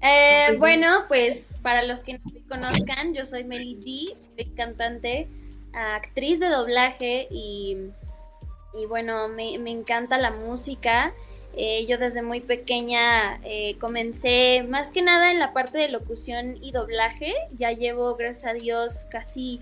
eh, 0.00 0.56
bueno, 0.58 1.04
pues 1.08 1.58
para 1.62 1.82
los 1.82 2.00
que 2.00 2.14
no 2.14 2.20
me 2.32 2.42
conozcan, 2.42 3.14
yo 3.14 3.24
soy 3.24 3.44
Meli 3.44 3.76
G, 3.76 4.14
soy 4.14 4.46
cantante, 4.54 5.28
actriz 5.72 6.40
de 6.40 6.48
doblaje 6.48 7.28
y, 7.30 7.76
bueno, 8.88 9.28
me, 9.28 9.54
encanta 9.54 10.18
la 10.18 10.30
música. 10.30 11.12
Eh, 11.58 11.86
yo 11.86 11.96
desde 11.96 12.20
muy 12.20 12.40
pequeña 12.40 13.40
eh, 13.42 13.78
comencé 13.78 14.62
más 14.68 14.90
que 14.90 15.00
nada 15.00 15.32
en 15.32 15.38
la 15.38 15.54
parte 15.54 15.78
de 15.78 15.88
locución 15.88 16.58
y 16.62 16.72
doblaje. 16.72 17.32
Ya 17.54 17.72
llevo, 17.72 18.14
gracias 18.16 18.52
a 18.52 18.54
Dios, 18.54 19.06
casi 19.10 19.60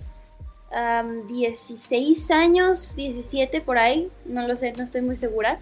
16 1.28 2.30
años, 2.32 2.96
17 2.96 3.60
por 3.60 3.78
ahí, 3.78 4.10
no 4.24 4.48
lo 4.48 4.56
sé, 4.56 4.72
no 4.72 4.82
estoy 4.82 5.02
muy 5.02 5.14
segura. 5.14 5.60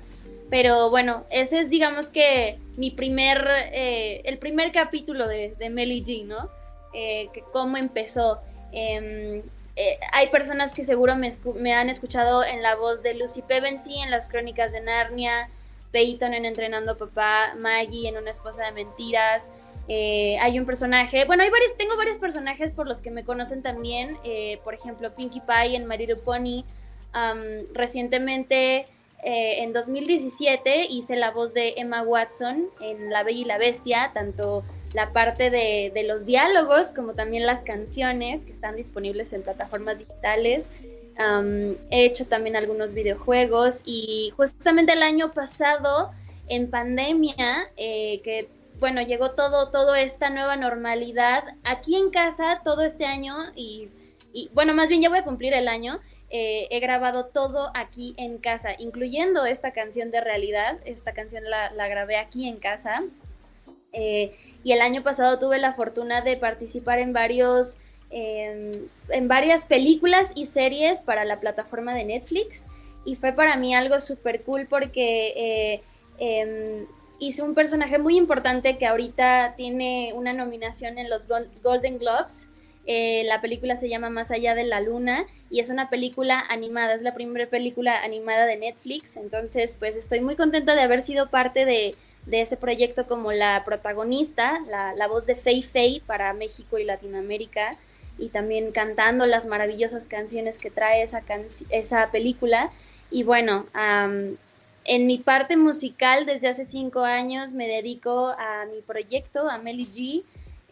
Pero 0.53 0.91
bueno, 0.91 1.25
ese 1.31 1.61
es 1.61 1.71
digamos 1.71 2.11
que 2.11 2.59
mi 2.77 2.91
primer, 2.91 3.43
eh, 3.73 4.21
el 4.27 4.37
primer 4.37 4.71
capítulo 4.71 5.27
de, 5.27 5.55
de 5.59 5.71
Melly 5.71 6.05
G, 6.05 6.27
¿no? 6.27 6.51
Eh, 6.93 7.31
que 7.33 7.43
cómo 7.55 7.79
empezó. 7.79 8.39
Em, 8.71 9.39
eh, 9.77 9.99
hay 10.13 10.29
personas 10.29 10.75
que 10.75 10.85
seguro 10.85 11.17
me, 11.17 11.73
han 11.73 11.89
escuchado 11.89 12.45
en 12.45 12.61
la 12.61 12.77
voz 12.77 13.03
de 13.03 13.15
Lucy 13.15 13.41
Pevensey 13.41 14.03
en 14.03 14.11
las 14.11 14.29
crónicas 14.29 14.73
de 14.73 14.83
Narnia, 14.83 15.49
Peyton 15.91 16.35
en 16.35 16.45
Entrenando 16.45 16.99
Papá, 16.99 17.55
Maggie 17.57 18.07
en 18.07 18.19
Una 18.19 18.29
esposa 18.29 18.67
de 18.67 18.73
mentiras. 18.73 19.51
hay 19.89 20.59
un 20.59 20.67
personaje, 20.67 21.25
bueno, 21.25 21.45
hay 21.45 21.51
varios, 21.51 21.79
tengo 21.79 21.97
varios 21.97 22.19
personajes 22.19 22.73
por 22.73 22.87
los 22.87 23.01
que 23.01 23.11
me 23.11 23.25
conocen 23.25 23.63
también, 23.63 24.19
por 24.65 24.75
ejemplo, 24.75 25.15
Pinkie 25.15 25.41
Pie 25.41 25.77
en 25.77 25.89
My 25.89 25.97
Pony. 26.17 26.67
recientemente 27.73 28.87
eh, 29.23 29.63
en 29.63 29.73
2017 29.73 30.87
hice 30.91 31.15
la 31.15 31.31
voz 31.31 31.55
de 31.55 31.75
Emma 31.77 32.03
Watson 32.03 32.69
en 32.81 33.11
La 33.11 33.23
Bella 33.23 33.41
y 33.41 33.45
la 33.45 33.59
Bestia, 33.59 34.11
tanto 34.13 34.65
la 34.95 35.13
parte 35.13 35.49
de, 35.51 35.93
los 36.07 36.27
diálogos 36.27 36.93
como 36.93 37.15
también 37.15 37.47
las 37.47 37.63
canciones 37.63 38.45
que 38.45 38.53
están 38.53 38.77
disponibles 38.77 39.33
en 39.33 39.43
plataformas 39.43 40.01
digitales. 40.01 40.69
he 41.91 42.05
hecho 42.05 42.27
también 42.27 42.57
algunos 42.57 42.95
videojuegos 42.95 43.83
y 43.87 44.33
justamente 44.37 44.93
el 44.93 45.03
año 45.03 45.33
pasado, 45.33 46.11
en 46.49 46.69
pandemia, 46.69 47.71
eh, 47.77 48.21
que 48.23 48.49
bueno, 48.81 49.01
llegó 49.01 49.31
todo, 49.31 49.71
toda 49.71 50.01
esta 50.01 50.29
nueva 50.31 50.57
normalidad 50.57 51.45
aquí 51.63 51.95
en 51.95 52.11
casa 52.11 52.61
todo 52.65 52.83
este 52.83 53.07
año 53.07 53.37
y, 53.55 53.89
y 54.33 54.51
bueno, 54.53 54.75
más 54.75 54.89
bien 54.89 55.01
ya 55.01 55.09
voy 55.09 55.19
a 55.19 55.25
cumplir 55.25 55.55
el 55.55 55.69
año 55.69 56.01
eh, 56.35 56.67
he 56.71 56.81
grabado 56.81 57.27
todo 57.27 57.71
aquí 57.75 58.15
en 58.17 58.39
casa, 58.39 58.71
incluyendo 58.79 59.45
esta 59.45 59.73
canción 59.73 60.11
de 60.11 60.23
realidad. 60.23 60.79
Esta 60.87 61.13
canción 61.13 61.45
la, 61.45 61.69
grabé 61.89 62.17
aquí 62.17 62.49
en 62.49 62.57
casa. 62.57 63.03
Eh, 63.93 64.35
y 64.65 64.73
el 64.73 64.81
año 64.81 65.03
pasado 65.03 65.39
tuve 65.39 65.59
la 65.59 65.75
fortuna 65.75 66.23
de 66.23 66.39
participar 66.39 67.01
en 67.01 67.13
varios, 67.13 67.77
em, 68.09 68.89
en 69.11 69.29
varias 69.29 69.67
películas 69.67 70.33
y 70.35 70.47
series 70.47 71.03
para 71.03 71.27
la 71.27 71.39
plataforma 71.39 71.93
de 71.93 72.07
Netflix. 72.07 72.65
Y 73.05 73.17
fue 73.17 73.33
para 73.35 73.57
mí 73.57 73.75
algo 73.75 74.01
súper 74.01 74.43
cool 74.43 74.67
porque 74.67 75.35
eh, 75.37 75.83
em, 76.19 76.87
hice 77.19 77.43
un 77.43 77.55
personaje 77.55 77.99
muy 77.99 78.17
importante 78.17 78.79
que 78.79 78.87
ahorita 78.87 79.53
tiene 79.55 80.15
una 80.15 80.33
nominación 80.33 80.97
en 80.97 81.11
los 81.11 81.29
Golden 81.29 81.99
Globes. 81.99 82.52
La 82.87 83.41
película 83.41 83.77
se 83.77 83.89
llama 83.89 84.11
Más 84.11 84.31
allá 84.31 84.55
de 84.55 84.65
la 84.65 84.81
luna 84.81 85.27
y 85.51 85.61
es 85.61 85.71
una 85.71 85.91
película 85.91 86.43
animada, 86.49 86.95
es 86.95 87.03
la 87.03 87.15
primera 87.15 87.47
película 87.49 88.03
animada 88.03 88.47
de 88.47 88.57
Netflix, 88.57 89.17
entonces 89.17 89.77
pues 89.79 89.97
estoy 89.97 90.21
muy 90.21 90.35
contenta 90.35 90.75
de 90.75 90.81
haber 90.81 91.03
sido 91.03 91.29
parte 91.29 91.65
de, 91.65 91.95
ese 92.31 92.57
proyecto 92.57 93.07
como 93.07 93.33
la 93.33 93.63
protagonista, 93.65 94.61
la, 94.69 95.07
voz 95.09 95.27
de 95.27 95.35
Fei 95.35 95.63
Fei 95.63 96.01
para 96.01 96.33
México 96.33 96.79
y 96.79 96.85
Latinoamérica 96.85 97.77
y 98.19 98.29
también 98.29 98.73
cantando 98.73 99.27
las 99.27 99.47
maravillosas 99.47 100.07
canciones 100.07 100.59
que 100.59 100.71
trae 100.71 101.03
esa, 101.03 101.23
esa 101.71 102.11
película. 102.13 102.71
Y 103.11 103.25
bueno, 103.25 103.67
en 104.85 105.07
mi 105.07 105.19
parte 105.19 105.57
musical 105.57 106.25
desde 106.25 106.49
hace 106.49 106.65
cinco 106.65 107.01
años 107.01 107.53
me 107.53 107.67
dedico 107.67 108.29
a 108.39 108.67
mi 108.73 108.83
proyecto, 108.83 109.51
a 109.51 109.59
Melly 109.59 109.87
G, 109.87 110.23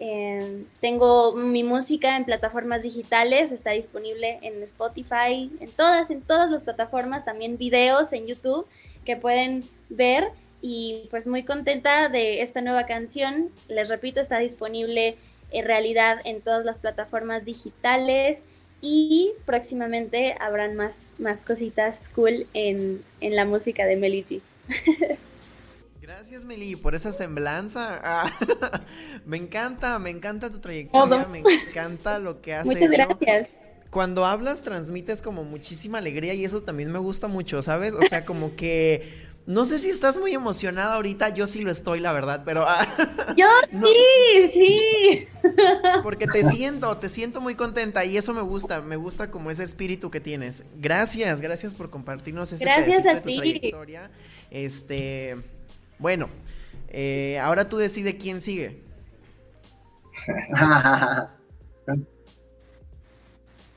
Em, 0.02 0.64
tengo 0.80 1.36
mi 1.36 1.62
música 1.62 2.16
en 2.16 2.24
plataformas 2.24 2.82
digitales, 2.82 3.52
está 3.52 3.72
disponible 3.72 4.38
en 4.40 4.62
Spotify, 4.62 5.50
en 5.60 5.70
todas, 5.76 6.10
en 6.10 6.22
todas 6.22 6.50
las 6.50 6.62
plataformas, 6.62 7.26
también 7.26 7.58
videos 7.58 8.14
en 8.14 8.26
YouTube 8.26 8.66
que 9.04 9.16
pueden 9.16 9.68
ver 9.90 10.28
y 10.62 11.06
pues 11.10 11.26
muy 11.26 11.44
contenta 11.44 12.08
de 12.08 12.40
esta 12.40 12.62
nueva 12.62 12.86
canción. 12.86 13.50
Les 13.68 13.90
repito, 13.90 14.22
está 14.22 14.38
disponible 14.38 15.16
en 15.50 15.66
realidad 15.66 16.18
en 16.24 16.40
todas 16.40 16.64
las 16.64 16.78
plataformas 16.78 17.44
digitales 17.44 18.46
y 18.80 19.32
próximamente 19.44 20.34
habrán 20.40 20.76
más, 20.76 21.16
más 21.18 21.42
cositas 21.42 22.08
cool 22.14 22.46
en, 22.54 23.04
en 23.20 23.36
la 23.36 23.44
música 23.44 23.84
de 23.84 23.96
Melly 23.96 24.24
G. 24.24 24.40
Gracias, 26.11 26.44
Meli, 26.44 26.75
por 26.75 26.96
esa 26.96 27.12
semblanza. 27.12 28.01
Ah, 28.03 28.29
me 29.27 29.37
encanta, 29.37 29.96
me 30.01 30.11
encanta 30.11 30.51
tu 30.51 30.59
trayectoria, 30.59 31.25
me 31.27 31.38
encanta 31.38 32.18
lo 32.18 32.42
que 32.42 32.53
has 32.53 32.66
Muchas 32.66 32.90
gracias. 32.90 33.51
Cuando 33.90 34.27
hablas, 34.27 34.64
transmites 34.64 35.23
como 35.23 35.44
muchísima 35.44 35.99
alegría 35.99 36.35
y 36.35 36.44
eso 36.44 36.64
también 36.64 36.90
me 36.90 36.99
gusta 36.99 37.29
mucho, 37.29 37.62
¿sabes? 37.62 37.94
O 37.94 38.03
sea, 38.03 38.25
como 38.25 38.57
que. 38.57 39.31
No 39.46 39.64
sé 39.64 39.79
si 39.79 39.90
estás 39.90 40.18
muy 40.18 40.35
emocionada 40.35 40.94
ahorita, 40.94 41.29
yo 41.29 41.46
sí 41.46 41.62
lo 41.62 41.70
estoy, 41.70 42.01
la 42.01 42.12
verdad, 42.12 42.42
pero... 42.44 42.64
Ah, 42.68 42.87
yo 43.37 43.46
sí, 43.70 44.51
sí. 44.53 45.29
Porque 46.03 46.27
te 46.27 46.44
siento, 46.44 46.96
te 46.96 47.09
siento 47.09 47.40
muy 47.40 47.55
contenta 47.55 48.05
y 48.05 48.16
eso 48.16 48.35
me 48.35 48.42
gusta, 48.42 48.81
me 48.81 48.96
gusta 48.96 49.31
como 49.31 49.51
ese 49.51 49.62
espíritu 49.62 50.11
que 50.11 50.20
tienes. 50.20 50.64
Gracias, 50.77 51.40
gracias 51.40 51.73
por 51.73 51.88
compartirnos 51.88 52.53
ese 52.53 52.64
gracias 52.64 53.07
a 53.07 53.14
de 53.14 53.20
tu 53.20 53.29
ti. 53.29 53.38
trayectoria. 53.38 54.11
Este, 54.51 55.37
bueno, 56.00 56.28
eh, 56.88 57.38
ahora 57.38 57.68
tú 57.68 57.76
decides 57.76 58.14
quién 58.14 58.40
sigue. 58.40 58.80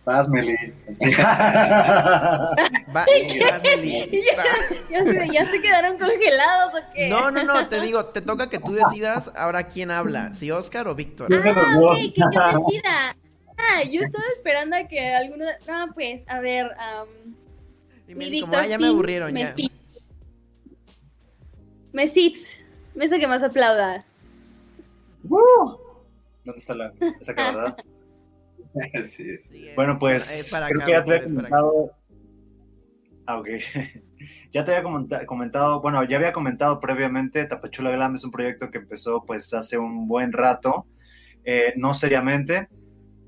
Vas, 0.05 0.27
Meli. 0.27 0.53
Va, 2.93 3.05
¿Ya, 4.89 5.45
se, 5.45 5.61
quedaron 5.61 5.97
congelados 5.97 6.73
o 6.73 6.93
qué? 6.93 7.07
No, 7.07 7.31
no, 7.31 7.43
no, 7.43 7.67
te 7.69 7.79
digo, 7.79 8.05
te 8.07 8.21
toca 8.21 8.49
que 8.49 8.59
tú 8.59 8.73
decidas 8.73 9.31
ahora 9.37 9.67
quién 9.67 9.91
habla, 9.91 10.33
si 10.33 10.51
Oscar 10.51 10.89
o 10.89 10.95
Víctor. 10.95 11.29
Ah, 11.33 11.77
ok, 11.79 11.95
que 12.13 12.19
yo 12.19 12.29
decida. 12.67 13.15
Ah, 13.57 13.83
yo 13.89 14.01
estaba 14.01 14.25
esperando 14.35 14.75
a 14.75 14.83
que 14.83 15.15
alguno. 15.15 15.45
No, 15.67 15.93
pues, 15.93 16.25
a 16.27 16.41
ver. 16.41 16.65
Um, 16.65 17.33
mi 18.07 18.29
Víctor, 18.29 18.55
ah, 18.55 18.67
ya 18.67 18.77
me 18.77 18.87
aburrieron. 18.87 19.33
ya. 19.33 19.55
Mesits. 21.93 22.65
Mesa 22.95 23.17
que 23.17 23.27
más 23.27 23.43
aplauda. 23.43 24.05
¿Dónde 25.23 26.57
está 26.57 26.75
la 26.75 26.91
esa 27.21 27.33
verdad? 27.33 27.77
sí, 29.05 29.37
sí. 29.37 29.69
Bueno, 29.75 29.97
pues 29.97 30.53
creo 30.67 30.85
que 30.85 30.91
ya 30.91 31.03
te 31.03 31.13
había 31.13 31.25
comentado. 31.25 31.91
Ah, 33.25 33.39
ok. 33.39 33.47
ya 34.51 34.65
te 34.65 34.75
había 34.75 35.25
comentado, 35.25 35.81
bueno, 35.81 36.03
ya 36.03 36.17
había 36.17 36.33
comentado 36.33 36.79
previamente, 36.79 37.45
Tapachula 37.45 37.91
Glam 37.91 38.15
es 38.15 38.25
un 38.25 38.31
proyecto 38.31 38.69
que 38.69 38.79
empezó 38.79 39.23
pues 39.25 39.53
hace 39.53 39.77
un 39.77 40.07
buen 40.07 40.31
rato, 40.33 40.85
eh, 41.45 41.73
no 41.77 41.93
seriamente. 41.93 42.67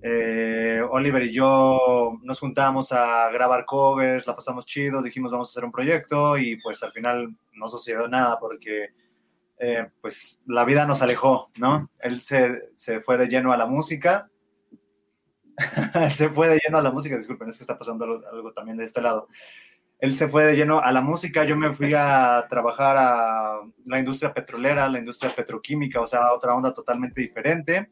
Eh, 0.01 0.81
Oliver 0.91 1.23
y 1.23 1.33
yo 1.33 2.19
nos 2.21 2.39
juntamos 2.39 2.91
a 2.91 3.31
grabar 3.31 3.65
covers, 3.65 4.27
la 4.27 4.35
pasamos 4.35 4.65
chido, 4.65 5.01
dijimos 5.01 5.31
vamos 5.31 5.49
a 5.49 5.51
hacer 5.51 5.65
un 5.65 5.71
proyecto 5.71 6.37
y 6.37 6.57
pues 6.61 6.83
al 6.83 6.91
final 6.91 7.35
no 7.55 7.67
sucedió 7.67 8.07
nada 8.07 8.39
porque 8.39 8.89
eh, 9.57 9.87
pues 10.01 10.39
la 10.45 10.65
vida 10.65 10.85
nos 10.85 11.01
alejó, 11.01 11.49
¿no? 11.57 11.89
Él 11.99 12.21
se, 12.21 12.99
fue 13.01 13.17
de 13.17 13.27
lleno 13.27 13.53
a 13.53 13.57
la 13.57 13.65
música 13.65 14.29
se 16.13 16.29
fue 16.29 16.49
de 16.49 16.59
lleno 16.63 16.79
a 16.79 16.81
la 16.81 16.91
música, 16.91 17.15
disculpen, 17.15 17.47
es 17.47 17.57
que 17.57 17.63
está 17.63 17.77
pasando 17.77 18.03
algo, 18.03 18.21
algo, 18.29 18.51
también 18.51 18.77
de 18.77 18.83
este 18.83 19.01
lado. 19.01 19.29
Él 19.99 20.13
se 20.13 20.27
fue 20.27 20.45
de 20.45 20.55
lleno 20.55 20.81
a 20.81 20.91
la 20.91 20.99
música, 20.99 21.45
yo 21.45 21.55
me 21.55 21.73
fui 21.73 21.93
a 21.95 22.45
trabajar 22.49 22.97
a 22.97 23.61
la 23.85 23.99
industria 23.99 24.33
petrolera, 24.33 24.89
la 24.89 24.99
industria 24.99 25.33
petroquímica, 25.33 26.01
o 26.01 26.07
sea, 26.07 26.33
otra 26.33 26.53
onda 26.53 26.73
totalmente 26.73 27.21
diferente. 27.21 27.89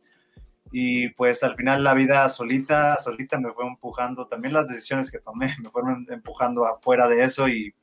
Y 0.71 1.09
pues 1.09 1.43
al 1.43 1.55
final 1.55 1.83
la 1.83 1.93
vida 1.93 2.27
solita, 2.29 2.97
solita 2.99 3.39
me 3.39 3.53
fue 3.53 3.65
empujando, 3.65 4.27
también 4.27 4.53
las 4.53 4.67
decisiones 4.67 5.11
que 5.11 5.19
tomé 5.19 5.53
me 5.63 5.69
fueron 5.69 6.05
empujando 6.09 6.65
afuera 6.65 7.07
de 7.07 7.23
eso 7.23 7.47
y 7.47 7.73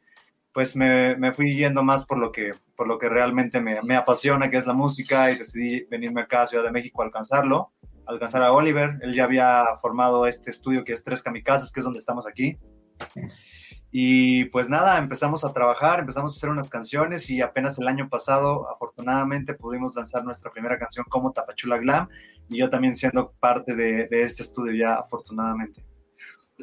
pues 0.52 0.74
me, 0.76 1.16
me, 1.16 1.32
fui 1.32 1.54
yendo 1.54 1.82
más 1.82 2.06
por 2.06 2.18
lo 2.18 2.32
que, 2.32 2.54
por 2.76 2.88
lo 2.88 2.98
que 2.98 3.08
realmente 3.08 3.60
me, 3.60 3.80
me, 3.82 3.96
apasiona, 3.96 4.50
que 4.50 4.56
es 4.56 4.66
la 4.66 4.72
música, 4.72 5.30
y 5.30 5.38
decidí 5.38 5.86
venirme 5.90 6.22
acá 6.22 6.42
a 6.42 6.46
Ciudad 6.46 6.64
de 6.64 6.72
México 6.72 7.02
a 7.02 7.04
alcanzarlo, 7.04 7.72
alcanzar 8.06 8.42
a 8.42 8.52
Oliver. 8.52 8.98
Él 9.02 9.14
ya 9.14 9.24
había 9.24 9.64
formado 9.80 10.26
este 10.26 10.50
estudio 10.50 10.84
que 10.84 10.92
es 10.92 11.04
Tres 11.04 11.22
Kamikazes, 11.22 11.72
que 11.72 11.80
es 11.80 11.84
donde 11.84 12.00
estamos 12.00 12.26
aquí. 12.26 12.58
Y 13.92 14.44
pues 14.46 14.70
nada, 14.70 14.98
empezamos 14.98 15.44
a 15.44 15.52
trabajar, 15.52 16.00
empezamos 16.00 16.34
a 16.34 16.36
hacer 16.36 16.50
unas 16.50 16.68
canciones 16.68 17.28
y 17.28 17.40
apenas 17.40 17.78
el 17.78 17.88
año 17.88 18.08
pasado, 18.08 18.68
afortunadamente, 18.70 19.54
pudimos 19.54 19.96
lanzar 19.96 20.24
nuestra 20.24 20.50
primera 20.52 20.78
canción 20.78 21.06
como 21.08 21.32
Tapachula 21.32 21.78
Glam 21.78 22.08
y 22.48 22.58
yo 22.58 22.70
también 22.70 22.94
siendo 22.94 23.32
parte 23.40 23.74
de, 23.74 24.06
de 24.06 24.22
este 24.22 24.42
estudio 24.42 24.74
ya, 24.74 24.94
afortunadamente. 24.94 25.89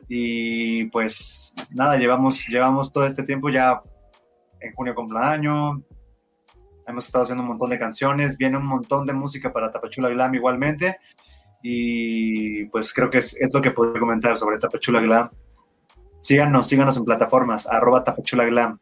Y 0.07 0.86
pues 0.86 1.53
nada, 1.71 1.97
llevamos, 1.97 2.47
llevamos 2.47 2.91
todo 2.91 3.05
este 3.05 3.23
tiempo 3.23 3.49
ya 3.49 3.81
en 4.60 4.73
junio 4.73 4.95
cumpleaños. 4.95 5.79
Hemos 6.88 7.05
estado 7.05 7.23
haciendo 7.23 7.43
un 7.43 7.49
montón 7.49 7.69
de 7.69 7.79
canciones, 7.79 8.38
viene 8.38 8.57
un 8.57 8.65
montón 8.65 9.05
de 9.05 9.13
música 9.13 9.51
para 9.51 9.71
Tapachula 9.71 10.10
Glam 10.10 10.36
igualmente. 10.36 10.97
Y 11.62 12.65
pues 12.65 12.93
creo 12.93 13.10
que 13.10 13.17
es, 13.17 13.36
lo 13.53 13.62
que 13.62 13.71
puedo 13.71 13.99
comentar 13.99 14.38
sobre 14.38 14.57
Tapachula 14.57 15.01
Glam. 15.01 15.29
Síganos, 16.21 16.67
síganos 16.67 16.97
en 16.97 17.05
plataformas, 17.05 17.67
arroba 17.67 18.03
Tapachula 18.03 18.45
Glam. 18.45 18.79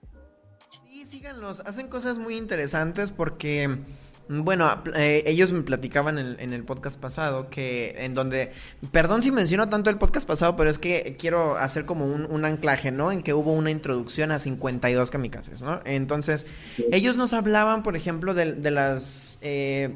Sí, 0.89 1.05
síganos, 1.05 1.61
hacen 1.61 1.87
cosas 1.87 2.17
muy 2.17 2.37
interesantes 2.37 3.11
porque 3.11 3.77
bueno, 4.27 4.81
eh, 4.95 5.23
ellos 5.27 5.51
me 5.51 5.61
platicaban 5.61 6.17
en, 6.17 6.39
en, 6.39 6.53
el 6.53 6.63
podcast 6.63 6.99
pasado 6.99 7.49
que 7.49 7.93
en 7.97 8.15
donde, 8.15 8.51
perdón 8.91 9.21
si 9.21 9.31
menciono 9.31 9.69
tanto 9.69 9.91
el 9.91 9.97
podcast 9.97 10.27
pasado, 10.27 10.55
pero 10.55 10.69
es 10.69 10.79
que 10.79 11.15
quiero 11.19 11.57
hacer 11.57 11.85
como 11.85 12.05
un, 12.05 12.25
un 12.25 12.43
anclaje, 12.43 12.91
¿no? 12.91 13.11
En 13.11 13.21
que 13.21 13.33
hubo 13.33 13.53
una 13.53 13.69
introducción 13.69 14.31
a 14.31 14.39
52 14.39 15.11
kamikazes, 15.11 15.61
¿no? 15.61 15.79
Entonces, 15.85 16.47
ellos 16.91 17.17
nos 17.17 17.33
hablaban, 17.33 17.83
por 17.83 17.95
ejemplo, 17.95 18.33
de, 18.33 18.53
de 18.53 18.71
las, 18.71 19.37
eh, 19.41 19.95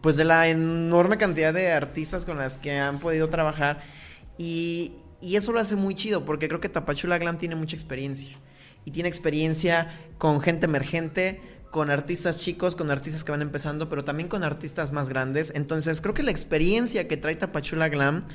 pues 0.00 0.14
de 0.16 0.24
la 0.24 0.48
enorme 0.48 1.18
cantidad 1.18 1.52
de 1.52 1.72
artistas 1.72 2.24
con 2.24 2.38
las 2.38 2.58
que 2.58 2.78
han 2.78 3.00
podido 3.00 3.28
trabajar 3.28 3.82
y, 4.38 4.92
y 5.20 5.34
eso 5.34 5.50
lo 5.50 5.58
hace 5.58 5.74
muy 5.74 5.94
chido 5.94 6.24
porque 6.24 6.46
creo 6.46 6.60
que 6.60 6.68
Tapachula 6.68 7.18
Glam 7.18 7.38
tiene 7.38 7.56
mucha 7.56 7.74
experiencia 7.74 8.36
y 8.84 8.90
tiene 8.90 9.08
experiencia 9.08 9.98
con 10.18 10.40
gente 10.40 10.66
emergente 10.66 11.40
con 11.74 11.90
artistas 11.90 12.38
chicos, 12.38 12.76
con 12.76 12.92
artistas 12.92 13.24
que 13.24 13.32
van 13.32 13.42
empezando, 13.42 13.88
pero 13.88 14.04
también 14.04 14.28
con 14.28 14.44
artistas 14.44 14.92
más 14.92 15.08
grandes. 15.08 15.52
Entonces 15.56 16.00
creo 16.00 16.14
que 16.14 16.22
la 16.22 16.30
experiencia 16.30 17.08
que 17.08 17.16
trae 17.16 17.34
Tapachula 17.34 17.88
Glam 17.88 18.28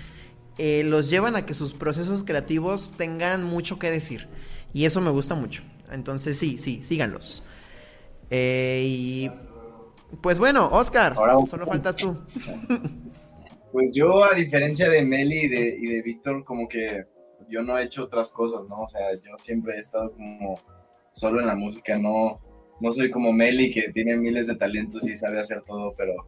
eh, 0.58 0.84
los 0.84 1.10
llevan 1.10 1.38
a 1.38 1.46
que 1.46 1.54
sus 1.54 1.74
procesos 1.74 2.26
creativos 2.26 2.92
tengan 2.98 3.46
mucho 3.46 3.80
que 3.80 3.90
decir. 3.92 4.28
Y 4.74 4.84
eso 4.84 5.00
me 5.00 5.10
gusta 5.10 5.36
mucho. 5.36 5.64
Entonces 5.90 6.36
sí, 6.36 6.58
sí, 6.58 6.84
síganlos. 6.84 7.42
Eh, 8.30 8.84
y 8.86 9.32
pues 10.22 10.38
bueno, 10.38 10.68
Oscar, 10.74 11.14
Ahora, 11.16 11.38
solo 11.48 11.66
faltas 11.66 11.96
tú. 11.96 12.18
Pues 13.72 13.94
yo, 13.94 14.24
a 14.24 14.34
diferencia 14.34 14.90
de 14.90 15.04
Meli 15.06 15.42
y 15.42 15.48
de, 15.48 15.78
y 15.80 15.86
de 15.86 16.02
Víctor, 16.02 16.44
como 16.44 16.68
que 16.68 17.06
yo 17.48 17.62
no 17.62 17.78
he 17.78 17.84
hecho 17.84 18.04
otras 18.04 18.32
cosas, 18.32 18.66
¿no? 18.68 18.82
O 18.82 18.88
sea, 18.88 19.14
yo 19.24 19.38
siempre 19.38 19.76
he 19.76 19.80
estado 19.80 20.12
como 20.12 20.60
solo 21.14 21.40
en 21.40 21.46
la 21.46 21.54
música, 21.54 21.96
no, 21.96 22.42
no 22.80 22.92
soy 22.94 23.10
como 23.10 23.34
Meli 23.34 23.72
que 23.72 23.92
tiene 23.92 24.18
miles 24.18 24.48
de 24.48 24.56
talentos 24.56 25.08
y 25.08 25.16
sabe 25.16 25.40
hacer 25.40 25.64
todo, 25.64 25.92
pero 25.98 26.28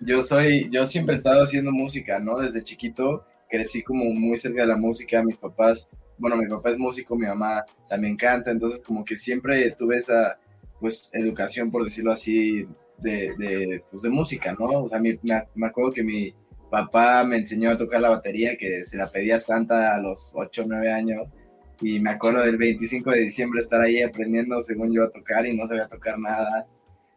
yo 0.00 0.22
soy, 0.22 0.68
yo 0.70 0.84
siempre 0.84 1.14
he 1.14 1.18
estado 1.18 1.42
haciendo 1.42 1.72
música, 1.72 2.18
¿no? 2.18 2.38
Desde 2.38 2.62
chiquito 2.62 3.24
crecí 3.48 3.82
como 3.82 4.04
muy 4.04 4.38
cerca 4.38 4.62
de 4.62 4.68
la 4.68 4.76
música, 4.76 5.22
mis 5.22 5.38
papás, 5.38 5.88
bueno, 6.18 6.36
mi 6.36 6.46
papá 6.46 6.70
es 6.70 6.78
músico, 6.78 7.16
mi 7.16 7.26
mamá 7.26 7.64
también 7.88 8.16
canta, 8.16 8.50
entonces 8.50 8.82
como 8.82 9.04
que 9.04 9.16
siempre 9.16 9.70
tuve 9.72 9.98
esa, 9.98 10.38
pues, 10.80 11.10
educación, 11.12 11.70
por 11.70 11.84
decirlo 11.84 12.12
así, 12.12 12.66
de, 12.98 13.34
de, 13.38 13.82
pues, 13.90 14.02
de 14.02 14.10
música, 14.10 14.54
¿no? 14.58 14.82
O 14.82 14.88
sea, 14.88 14.98
me, 14.98 15.18
me 15.54 15.66
acuerdo 15.66 15.92
que 15.92 16.04
mi 16.04 16.34
papá 16.70 17.24
me 17.24 17.36
enseñó 17.36 17.70
a 17.70 17.76
tocar 17.76 18.00
la 18.00 18.10
batería, 18.10 18.56
que 18.56 18.84
se 18.84 18.96
la 18.96 19.10
pedía 19.10 19.38
Santa 19.38 19.94
a 19.94 20.00
los 20.00 20.32
8 20.34 20.62
o 20.62 20.66
9 20.66 20.92
años, 20.92 21.34
y 21.80 22.00
me 22.00 22.10
acuerdo 22.10 22.42
del 22.42 22.56
25 22.56 23.10
de 23.10 23.20
diciembre 23.20 23.60
estar 23.60 23.80
ahí 23.80 24.02
aprendiendo, 24.02 24.60
según 24.62 24.92
yo, 24.92 25.04
a 25.04 25.10
tocar 25.10 25.46
y 25.46 25.56
no 25.56 25.66
sabía 25.66 25.86
tocar 25.86 26.18
nada. 26.18 26.66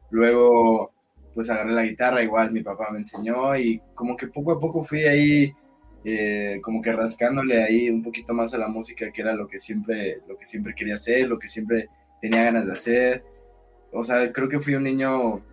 Luego, 0.09 0.91
pues 1.33 1.49
agarré 1.49 1.71
la 1.71 1.85
guitarra, 1.85 2.23
igual 2.23 2.51
mi 2.51 2.61
papá 2.61 2.89
me 2.91 2.99
enseñó 2.99 3.55
y 3.55 3.81
como 3.95 4.15
que 4.15 4.27
poco 4.27 4.51
a 4.51 4.59
poco 4.59 4.83
fui 4.83 5.01
ahí, 5.05 5.53
eh, 6.05 6.59
como 6.61 6.81
que 6.81 6.91
rascándole 6.91 7.63
ahí 7.63 7.89
un 7.89 8.03
poquito 8.03 8.33
más 8.33 8.53
a 8.53 8.57
la 8.57 8.67
música, 8.67 9.11
que 9.11 9.21
era 9.21 9.33
lo 9.33 9.47
que 9.47 9.57
siempre, 9.57 10.19
lo 10.27 10.37
que 10.37 10.45
siempre 10.45 10.75
quería 10.75 10.95
hacer, 10.95 11.27
lo 11.27 11.39
que 11.39 11.47
siempre 11.47 11.89
tenía 12.21 12.43
ganas 12.43 12.65
de 12.67 12.73
hacer. 12.73 13.23
O 13.91 14.03
sea, 14.03 14.31
creo 14.31 14.47
que 14.47 14.59
fui 14.59 14.75
un 14.75 14.83
niño 14.83 15.43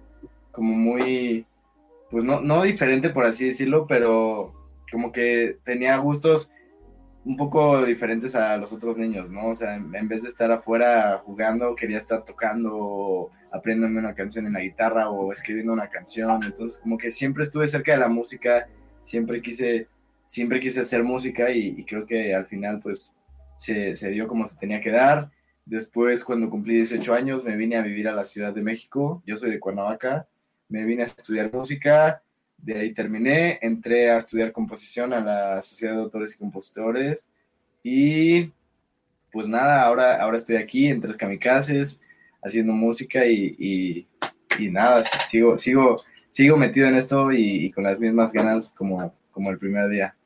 como 0.53 0.75
muy, 0.75 1.47
pues 2.11 2.25
no, 2.25 2.40
no 2.40 2.62
diferente 2.62 3.11
por 3.11 3.25
así 3.25 3.47
decirlo, 3.47 3.87
pero 3.87 4.53
como 4.90 5.12
que 5.12 5.59
tenía 5.64 5.97
gustos 5.99 6.51
un 7.29 7.37
poco 7.37 7.85
diferentes 7.85 8.35
a 8.35 8.57
los 8.57 8.73
otros 8.73 8.97
niños, 8.97 9.29
¿no? 9.29 9.49
O 9.49 9.55
sea, 9.55 9.75
en, 9.75 10.09
vez 10.09 10.23
de 10.23 10.31
estar 10.31 10.51
afuera 10.51 11.19
jugando, 11.19 11.75
quería 11.75 11.99
estar 11.99 12.25
tocando 12.25 13.31
aprendiendo 13.53 14.01
una 14.01 14.14
canción 14.14 14.47
en 14.47 14.55
la 14.55 14.61
guitarra 14.61 15.11
o 15.11 15.31
escribiendo 15.31 15.75
una 15.75 15.88
canción. 15.88 16.43
Entonces, 16.43 16.79
como 16.79 16.97
que 16.97 17.11
siempre 17.11 17.45
estuve 17.45 17.69
cerca 17.69 17.93
de 17.93 17.99
la 17.99 18.09
música, 18.09 18.67
siempre 19.03 19.43
quise, 19.43 19.88
siempre 20.27 20.59
quise 20.59 20.81
hacer 20.81 21.05
música 21.05 21.51
y, 21.51 21.75
y 21.77 21.85
creo 21.85 22.07
que 22.07 22.35
al 22.35 22.47
final, 22.47 22.81
pues, 22.81 23.12
se, 23.59 23.95
se, 23.95 24.09
dio 24.09 24.27
como 24.27 24.49
se 24.49 24.57
tenía 24.57 24.81
que 24.81 24.91
dar. 24.91 25.31
Después, 25.67 26.25
cuando 26.25 26.49
cumplí 26.49 26.77
18 26.77 27.12
años, 27.12 27.45
me 27.45 27.57
vine 27.57 27.77
a 27.77 27.83
vivir 27.83 28.09
a 28.09 28.14
la 28.14 28.25
Ciudad 28.25 28.55
de 28.55 28.62
México. 28.62 29.23
Yo 29.27 29.37
soy 29.37 29.51
de 29.51 29.61
Cuernavaca. 29.61 30.27
Me 30.71 30.83
vine 30.87 31.03
a 31.03 31.07
estudiar 31.07 31.53
música 31.53 32.23
de 32.59 32.79
ahí 32.79 32.92
terminé, 32.92 33.59
entré 33.62 34.11
a 34.11 34.18
estudiar 34.18 34.53
composición 34.53 35.12
a 35.12 35.21
la 35.21 35.62
Sociedad 35.62 35.94
de 35.94 36.03
Autores 36.03 36.35
y 36.35 36.38
Compositores 36.38 37.31
y 37.83 38.53
pues 39.31 39.49
nada, 39.49 39.83
ahora, 39.83 40.21
ahora 40.21 40.38
estoy 40.38 40.57
aquí 40.57 40.88
en 40.88 41.01
Tres 41.01 41.16
Kamikazes 41.16 42.01
haciendo 42.42 42.73
música 42.73 43.27
y, 43.27 44.07
y, 44.59 44.68
nada, 44.71 45.05
sigo, 45.29 45.57
sigo, 45.57 45.97
sigo 46.29 46.57
metido 46.57 46.88
en 46.88 46.97
esto 46.97 47.33
y, 47.33 47.66
y, 47.66 47.71
con 47.71 47.85
las 47.85 48.01
mismas 48.01 48.33
ganas 48.33 48.73
como, 48.73 49.14
como 49.31 49.51
el 49.51 49.59
primer 49.59 49.88
día. 49.88 50.17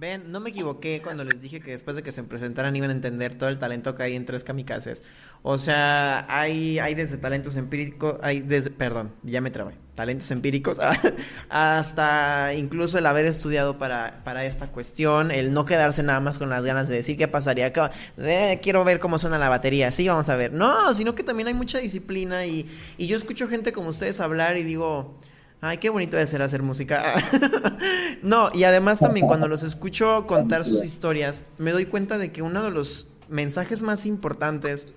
Ven, 0.00 0.30
no 0.30 0.38
me 0.38 0.50
equivoqué 0.50 1.00
cuando 1.02 1.24
les 1.24 1.42
dije 1.42 1.58
que 1.58 1.72
después 1.72 1.96
de 1.96 2.04
que 2.04 2.12
se 2.12 2.22
presentaran 2.22 2.76
iban 2.76 2.90
a 2.90 2.92
entender 2.92 3.34
todo 3.34 3.48
el 3.48 3.58
talento 3.58 3.96
que 3.96 4.04
hay 4.04 4.14
en 4.14 4.26
Tres 4.26 4.44
Kamikazes. 4.44 5.02
O 5.42 5.58
sea, 5.58 6.24
hay, 6.28 6.78
hay 6.78 6.94
desde 6.94 7.16
talentos 7.16 7.56
empíricos, 7.56 8.14
hay 8.22 8.38
desde, 8.38 8.70
perdón, 8.70 9.10
ya 9.24 9.40
me 9.40 9.50
trabé, 9.50 9.74
talentos 9.96 10.30
empíricos, 10.30 10.78
hasta 11.48 12.54
incluso 12.54 12.96
el 12.98 13.06
haber 13.06 13.26
estudiado 13.26 13.76
para, 13.78 14.22
para 14.22 14.44
esta 14.44 14.68
cuestión, 14.68 15.32
el 15.32 15.52
no 15.52 15.64
quedarse 15.64 16.04
nada 16.04 16.20
más 16.20 16.38
con 16.38 16.48
las 16.48 16.64
ganas 16.64 16.86
de 16.86 16.94
decir 16.94 17.18
qué 17.18 17.26
pasaría, 17.26 17.72
eh, 18.18 18.60
quiero 18.62 18.84
ver 18.84 19.00
cómo 19.00 19.18
suena 19.18 19.36
la 19.36 19.48
batería, 19.48 19.90
sí, 19.90 20.06
vamos 20.06 20.28
a 20.28 20.36
ver. 20.36 20.52
No, 20.52 20.94
sino 20.94 21.16
que 21.16 21.24
también 21.24 21.48
hay 21.48 21.54
mucha 21.54 21.78
disciplina 21.80 22.46
y, 22.46 22.70
y 22.98 23.08
yo 23.08 23.16
escucho 23.16 23.48
gente 23.48 23.72
como 23.72 23.88
ustedes 23.88 24.20
hablar 24.20 24.58
y 24.58 24.62
digo... 24.62 25.18
Ay, 25.60 25.78
qué 25.78 25.90
bonito 25.90 26.16
de 26.16 26.26
ser 26.26 26.40
hacer 26.40 26.62
música. 26.62 27.14
no, 28.22 28.50
y 28.54 28.64
además 28.64 29.00
también 29.00 29.26
cuando 29.26 29.48
los 29.48 29.64
escucho 29.64 30.26
contar 30.26 30.64
sus 30.64 30.84
historias, 30.84 31.42
me 31.58 31.72
doy 31.72 31.86
cuenta 31.86 32.16
de 32.16 32.30
que 32.30 32.42
uno 32.42 32.62
de 32.62 32.70
los 32.70 33.08
mensajes 33.28 33.82
más 33.82 34.06
importantes 34.06 34.88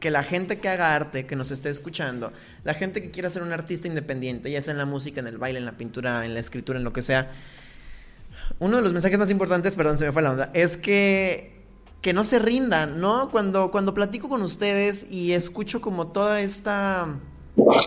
que 0.00 0.10
la 0.10 0.24
gente 0.24 0.58
que 0.58 0.68
haga 0.68 0.94
arte, 0.94 1.26
que 1.26 1.36
nos 1.36 1.52
esté 1.52 1.70
escuchando, 1.70 2.32
la 2.64 2.74
gente 2.74 3.02
que 3.02 3.10
quiera 3.10 3.30
ser 3.30 3.42
un 3.42 3.52
artista 3.52 3.86
independiente, 3.86 4.50
ya 4.50 4.60
sea 4.60 4.72
en 4.72 4.78
la 4.78 4.84
música, 4.84 5.20
en 5.20 5.28
el 5.28 5.38
baile, 5.38 5.60
en 5.60 5.64
la 5.64 5.78
pintura, 5.78 6.26
en 6.26 6.34
la 6.34 6.40
escritura, 6.40 6.78
en 6.78 6.84
lo 6.84 6.92
que 6.92 7.00
sea, 7.00 7.30
uno 8.58 8.76
de 8.76 8.82
los 8.82 8.92
mensajes 8.92 9.18
más 9.18 9.30
importantes, 9.30 9.76
perdón, 9.76 9.96
se 9.96 10.06
me 10.06 10.12
fue 10.12 10.22
la 10.22 10.32
onda, 10.32 10.50
es 10.54 10.76
que 10.76 11.54
que 12.02 12.12
no 12.12 12.22
se 12.22 12.38
rindan, 12.38 13.00
¿no? 13.00 13.30
Cuando 13.30 13.70
cuando 13.70 13.94
platico 13.94 14.28
con 14.28 14.42
ustedes 14.42 15.06
y 15.10 15.32
escucho 15.32 15.80
como 15.80 16.08
toda 16.08 16.42
esta 16.42 17.08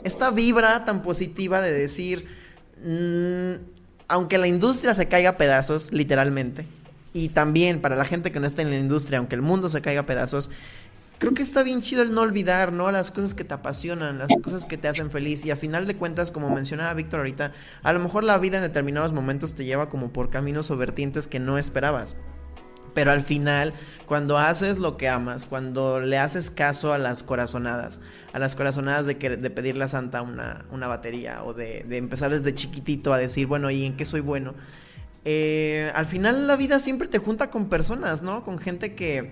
esta 0.03 0.31
vibra 0.31 0.85
tan 0.85 1.01
positiva 1.01 1.61
de 1.61 1.71
decir, 1.71 2.27
mmm, 2.83 3.63
aunque 4.07 4.37
la 4.37 4.47
industria 4.47 4.93
se 4.93 5.07
caiga 5.07 5.31
a 5.31 5.37
pedazos, 5.37 5.91
literalmente, 5.91 6.65
y 7.13 7.29
también 7.29 7.81
para 7.81 7.95
la 7.95 8.05
gente 8.05 8.31
que 8.31 8.39
no 8.39 8.47
está 8.47 8.61
en 8.61 8.69
la 8.69 8.77
industria, 8.77 9.19
aunque 9.19 9.35
el 9.35 9.41
mundo 9.41 9.69
se 9.69 9.81
caiga 9.81 10.01
a 10.01 10.05
pedazos, 10.05 10.49
creo 11.17 11.33
que 11.33 11.41
está 11.41 11.63
bien 11.63 11.81
chido 11.81 12.03
el 12.03 12.13
no 12.13 12.21
olvidar, 12.21 12.71
¿no? 12.71 12.91
Las 12.91 13.11
cosas 13.11 13.33
que 13.33 13.43
te 13.43 13.53
apasionan, 13.53 14.17
las 14.17 14.29
cosas 14.43 14.65
que 14.65 14.77
te 14.77 14.87
hacen 14.87 15.09
feliz. 15.11 15.45
Y 15.45 15.51
a 15.51 15.55
final 15.55 15.87
de 15.87 15.95
cuentas, 15.95 16.31
como 16.31 16.49
mencionaba 16.49 16.93
Víctor 16.93 17.21
ahorita, 17.21 17.53
a 17.83 17.93
lo 17.93 17.99
mejor 17.99 18.23
la 18.23 18.37
vida 18.37 18.57
en 18.57 18.63
determinados 18.63 19.13
momentos 19.13 19.53
te 19.53 19.65
lleva 19.65 19.89
como 19.89 20.11
por 20.11 20.29
caminos 20.29 20.69
o 20.71 20.77
vertientes 20.77 21.27
que 21.27 21.39
no 21.39 21.57
esperabas. 21.57 22.15
Pero 22.97 23.11
al 23.11 23.21
final, 23.21 23.73
cuando 24.07 24.39
haces 24.39 24.79
lo 24.79 24.97
que 24.97 25.07
amas, 25.07 25.45
cuando 25.45 25.99
le 25.99 26.17
haces 26.17 26.49
caso 26.49 26.93
a 26.93 26.97
las 26.97 27.21
corazonadas, 27.21 28.01
a 28.33 28.39
las 28.39 28.55
corazonadas 28.55 29.05
de, 29.05 29.19
que, 29.19 29.29
pedirle 29.51 29.83
a 29.83 29.87
Santa 29.87 30.23
una, 30.23 30.65
una 30.71 30.87
batería 30.87 31.43
o 31.43 31.53
de, 31.53 31.85
de, 31.87 31.97
empezar 31.97 32.31
desde 32.31 32.55
chiquitito 32.55 33.13
a 33.13 33.19
decir, 33.19 33.45
bueno, 33.45 33.69
¿y 33.69 33.85
en 33.85 33.95
qué 33.97 34.03
soy 34.03 34.21
bueno? 34.21 34.55
Eh, 35.25 35.91
al 35.93 36.07
final 36.07 36.47
la 36.47 36.55
vida 36.55 36.79
siempre 36.79 37.07
te 37.07 37.19
junta 37.19 37.51
con 37.51 37.69
personas, 37.69 38.23
¿no? 38.23 38.43
Con 38.43 38.57
gente 38.57 38.95
que, 38.95 39.29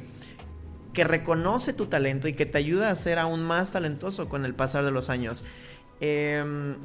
que 0.93 1.04
reconoce 1.04 1.73
tu 1.73 1.88
talento 1.88 2.28
y 2.28 2.34
que 2.34 2.45
te 2.45 2.60
ayuda 2.60 2.91
a 2.91 2.95
ser 2.95 3.17
aún 3.17 3.41
más 3.41 3.71
talentoso 3.71 4.30
con 4.30 4.45
el 4.45 4.54
pasar 4.54 4.86
de 4.86 4.91
los 4.91 5.10
años. 5.10 5.43
Eh, 6.01 6.75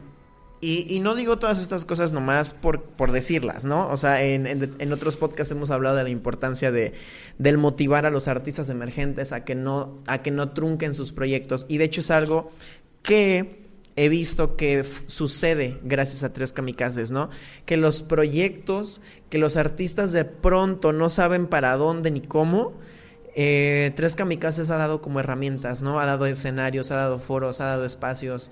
y, 0.62 1.00
no 1.00 1.14
digo 1.14 1.38
todas 1.38 1.62
estas 1.62 1.86
cosas 1.86 2.12
nomás 2.12 2.52
por, 2.52 2.82
por 2.82 3.12
decirlas, 3.12 3.64
¿no? 3.64 3.88
O 3.88 3.96
sea, 3.96 4.22
en, 4.22 4.46
en, 4.46 4.92
otros 4.92 5.16
podcasts 5.16 5.50
hemos 5.52 5.70
hablado 5.70 5.96
de 5.96 6.02
la 6.02 6.10
importancia 6.10 6.70
de, 6.70 6.92
del 7.38 7.56
motivar 7.56 8.04
a 8.04 8.10
los 8.10 8.28
artistas 8.28 8.68
emergentes 8.68 9.32
a 9.32 9.42
que, 9.42 9.54
no, 9.54 10.02
a 10.06 10.22
que 10.22 10.30
no 10.30 10.50
trunquen 10.50 10.92
sus 10.92 11.12
proyectos. 11.12 11.64
Y 11.68 11.78
de 11.78 11.84
hecho 11.84 12.02
es 12.02 12.10
algo 12.10 12.50
que 13.02 13.64
he 13.96 14.10
visto 14.10 14.56
que 14.56 14.84
sucede 15.06 15.78
gracias 15.82 16.24
a 16.24 16.32
Tres 16.34 16.52
Kamikazes, 16.52 17.10
¿no? 17.10 17.30
Que 17.64 17.78
los 17.78 18.02
proyectos, 18.02 19.00
que 19.30 19.38
los 19.38 19.56
artistas 19.56 20.12
de 20.12 20.26
pronto 20.26 20.92
no 20.92 21.08
saben 21.08 21.46
para 21.46 21.74
dónde 21.78 22.10
ni 22.10 22.20
cómo, 22.20 22.74
eh, 23.34 23.92
Tres 23.96 24.14
Kamikazes 24.14 24.70
ha 24.70 24.76
dado 24.76 25.00
como 25.00 25.20
herramientas, 25.20 25.80
¿no? 25.80 26.00
Ha 26.00 26.04
dado 26.04 26.26
escenarios, 26.26 26.90
ha 26.90 26.96
dado 26.96 27.18
foros, 27.18 27.62
ha 27.62 27.64
dado 27.64 27.86
espacios 27.86 28.50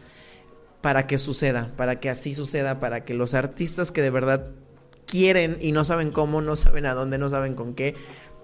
para 0.81 1.07
que 1.07 1.19
suceda, 1.19 1.73
para 1.77 2.01
que 2.01 2.11
así 2.11 2.35
suceda, 2.35 2.79
para 2.79 3.05
que 3.05 3.14
los 3.14 3.35
artistas 3.35 3.91
que 3.91 4.03
de 4.03 4.11
verdad 4.11 4.51
quieren 5.07 5.59
y 5.61 5.73
no 5.73 5.85
saben 5.85 6.11
cómo, 6.11 6.41
no 6.41 6.57
saben 6.57 6.87
a 6.87 6.95
dónde, 6.95 7.19
no 7.19 7.29
saben 7.29 7.55
con 7.55 7.75
qué, 7.75 7.95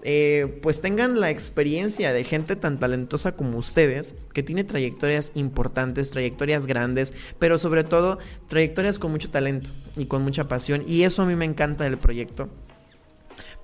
eh, 0.07 0.59
pues 0.61 0.81
tengan 0.81 1.19
la 1.19 1.31
experiencia 1.31 2.13
de 2.13 2.23
gente 2.23 2.55
tan 2.55 2.79
talentosa 2.79 3.35
como 3.35 3.57
ustedes, 3.57 4.13
que 4.33 4.43
tiene 4.43 4.63
trayectorias 4.63 5.31
importantes, 5.33 6.11
trayectorias 6.11 6.67
grandes, 6.67 7.13
pero 7.39 7.57
sobre 7.57 7.83
todo 7.83 8.19
trayectorias 8.47 8.99
con 8.99 9.11
mucho 9.11 9.31
talento 9.31 9.71
y 9.95 10.05
con 10.05 10.21
mucha 10.21 10.47
pasión. 10.47 10.83
Y 10.85 11.03
eso 11.03 11.23
a 11.23 11.25
mí 11.25 11.35
me 11.35 11.45
encanta 11.45 11.85
del 11.85 11.97
proyecto. 11.97 12.49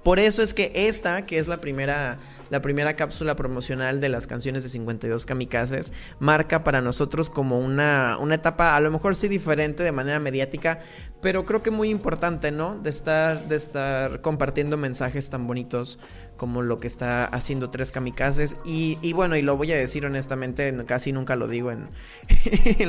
Por 0.03 0.17
eso 0.17 0.41
es 0.41 0.55
que 0.55 0.71
esta, 0.73 1.27
que 1.27 1.37
es 1.37 1.47
la 1.47 1.61
primera, 1.61 2.17
la 2.49 2.59
primera 2.59 2.95
cápsula 2.95 3.35
promocional 3.35 4.01
de 4.01 4.09
las 4.09 4.25
canciones 4.25 4.63
de 4.63 4.69
52 4.69 5.27
Kamikazes, 5.27 5.93
marca 6.17 6.63
para 6.63 6.81
nosotros 6.81 7.29
como 7.29 7.59
una, 7.59 8.17
una 8.19 8.35
etapa 8.35 8.75
a 8.75 8.79
lo 8.79 8.89
mejor 8.89 9.15
sí 9.15 9.27
diferente 9.27 9.83
de 9.83 9.91
manera 9.91 10.19
mediática, 10.19 10.79
pero 11.21 11.45
creo 11.45 11.61
que 11.61 11.69
muy 11.69 11.89
importante, 11.89 12.51
¿no? 12.51 12.79
De 12.79 12.89
estar, 12.89 13.47
de 13.47 13.55
estar 13.55 14.21
compartiendo 14.21 14.75
mensajes 14.75 15.29
tan 15.29 15.45
bonitos 15.45 15.99
como 16.35 16.63
lo 16.63 16.79
que 16.79 16.87
está 16.87 17.25
haciendo 17.25 17.69
Tres 17.69 17.91
Kamikazes. 17.91 18.57
Y, 18.65 18.97
y 19.03 19.13
bueno, 19.13 19.35
y 19.35 19.43
lo 19.43 19.55
voy 19.55 19.71
a 19.71 19.77
decir 19.77 20.07
honestamente, 20.07 20.75
casi 20.87 21.11
nunca 21.11 21.35
lo 21.35 21.47
digo 21.47 21.71
en, 21.71 21.89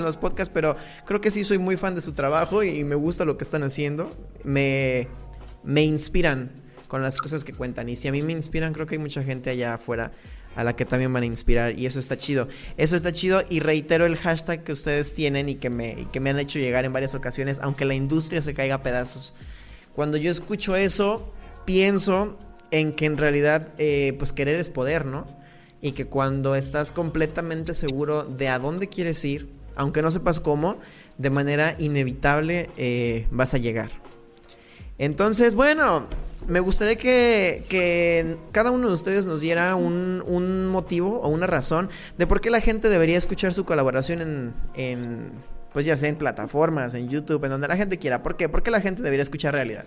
los 0.01 0.17
podcasts, 0.17 0.51
pero 0.55 0.77
creo 1.05 1.21
que 1.21 1.31
sí 1.31 1.45
soy 1.45 1.59
muy 1.59 1.77
fan 1.77 1.95
de 1.95 2.01
su 2.01 2.13
trabajo 2.15 2.63
y 2.63 2.85
me 2.85 2.95
gusta 2.95 3.27
lo 3.27 3.37
que 3.37 3.45
están 3.45 3.65
haciendo. 3.65 4.09
Me, 4.45 5.09
me 5.63 5.83
inspiran 5.83 6.62
con 6.93 7.03
las 7.03 7.17
cosas 7.17 7.43
que 7.43 7.55
cuentan. 7.55 7.89
Y 7.89 7.97
si 7.97 8.09
a 8.09 8.13
mí 8.13 8.21
me 8.21 8.35
inspiran, 8.35 8.75
creo 8.75 8.87
que 8.87 8.97
hay 8.97 8.99
mucha 8.99 9.25
gente 9.25 9.49
allá 9.49 9.73
afuera 9.73 10.13
a 10.55 10.63
la 10.63 10.77
que 10.77 10.85
también 10.85 11.11
van 11.11 11.23
a 11.23 11.27
inspirar. 11.27 11.79
Y 11.79 11.87
eso 11.87 11.99
está 11.99 12.19
chido. 12.19 12.49
Eso 12.77 12.97
está 12.97 13.13
chido. 13.13 13.43
Y 13.49 13.61
reitero 13.61 14.05
el 14.05 14.19
hashtag 14.19 14.63
que 14.63 14.73
ustedes 14.73 15.15
tienen 15.15 15.49
y 15.49 15.55
que 15.55 15.71
me, 15.71 16.07
que 16.13 16.21
me 16.21 16.29
han 16.29 16.39
hecho 16.39 16.59
llegar 16.59 16.85
en 16.85 16.93
varias 16.93 17.15
ocasiones, 17.15 17.61
aunque 17.63 17.87
la 17.87 17.95
industria 17.95 18.43
se 18.43 18.53
caiga 18.53 18.75
a 18.75 18.83
pedazos. 18.83 19.33
Cuando 19.95 20.19
yo 20.19 20.31
escucho 20.31 20.77
eso, 20.77 21.33
pienso 21.65 22.39
en 22.71 22.93
que 22.93 23.07
en 23.07 23.17
realidad, 23.17 23.73
eh, 23.79 24.15
pues 24.19 24.35
querer 24.35 24.57
es 24.57 24.69
poder, 24.69 25.07
¿no? 25.07 25.27
Y 25.81 25.93
que 25.93 26.09
cuando 26.09 26.57
estás 26.57 26.93
completamente 26.93 27.73
seguro 27.73 28.25
de 28.25 28.51
a 28.51 28.59
dónde 28.59 28.91
quieres 28.91 29.25
ir, 29.25 29.49
aunque 29.77 30.03
no 30.03 30.11
sepas 30.11 30.41
cómo, 30.41 30.79
de 31.17 31.31
manera 31.31 31.75
inevitable 31.79 32.69
eh, 32.77 33.29
vas 33.31 33.55
a 33.55 33.57
llegar. 33.57 34.02
Entonces, 35.03 35.57
bueno, 35.57 36.07
me 36.47 36.61
gustaría 36.61 36.95
que, 36.95 38.39
cada 38.53 38.71
uno 38.71 38.87
de 38.87 38.95
ustedes 38.95 39.27
nos 39.27 39.41
diera 39.41 39.75
un, 39.75 40.69
motivo 40.69 41.19
o 41.23 41.29
una 41.29 41.49
razón 41.49 41.89
de 42.19 42.29
por 42.29 42.41
qué 42.41 42.51
la 42.51 42.61
gente 42.61 42.89
debería 42.89 43.19
escuchar 43.19 43.53
su 43.53 43.65
colaboración 43.65 44.55
en, 44.75 45.33
pues 45.73 45.87
ya 45.87 45.97
sea 45.97 46.09
en 46.09 46.15
plataformas, 46.15 46.95
en 46.95 47.09
YouTube, 47.09 47.43
en 47.43 47.51
donde 47.51 47.67
la 47.67 47.77
gente 47.77 47.99
quiera. 47.99 48.23
¿Por 48.23 48.37
qué? 48.37 48.49
¿Por 48.49 48.63
qué 48.63 48.71
la 48.71 48.81
gente 48.81 49.03
debería 49.03 49.25
escuchar 49.25 49.55
realidad? 49.55 49.87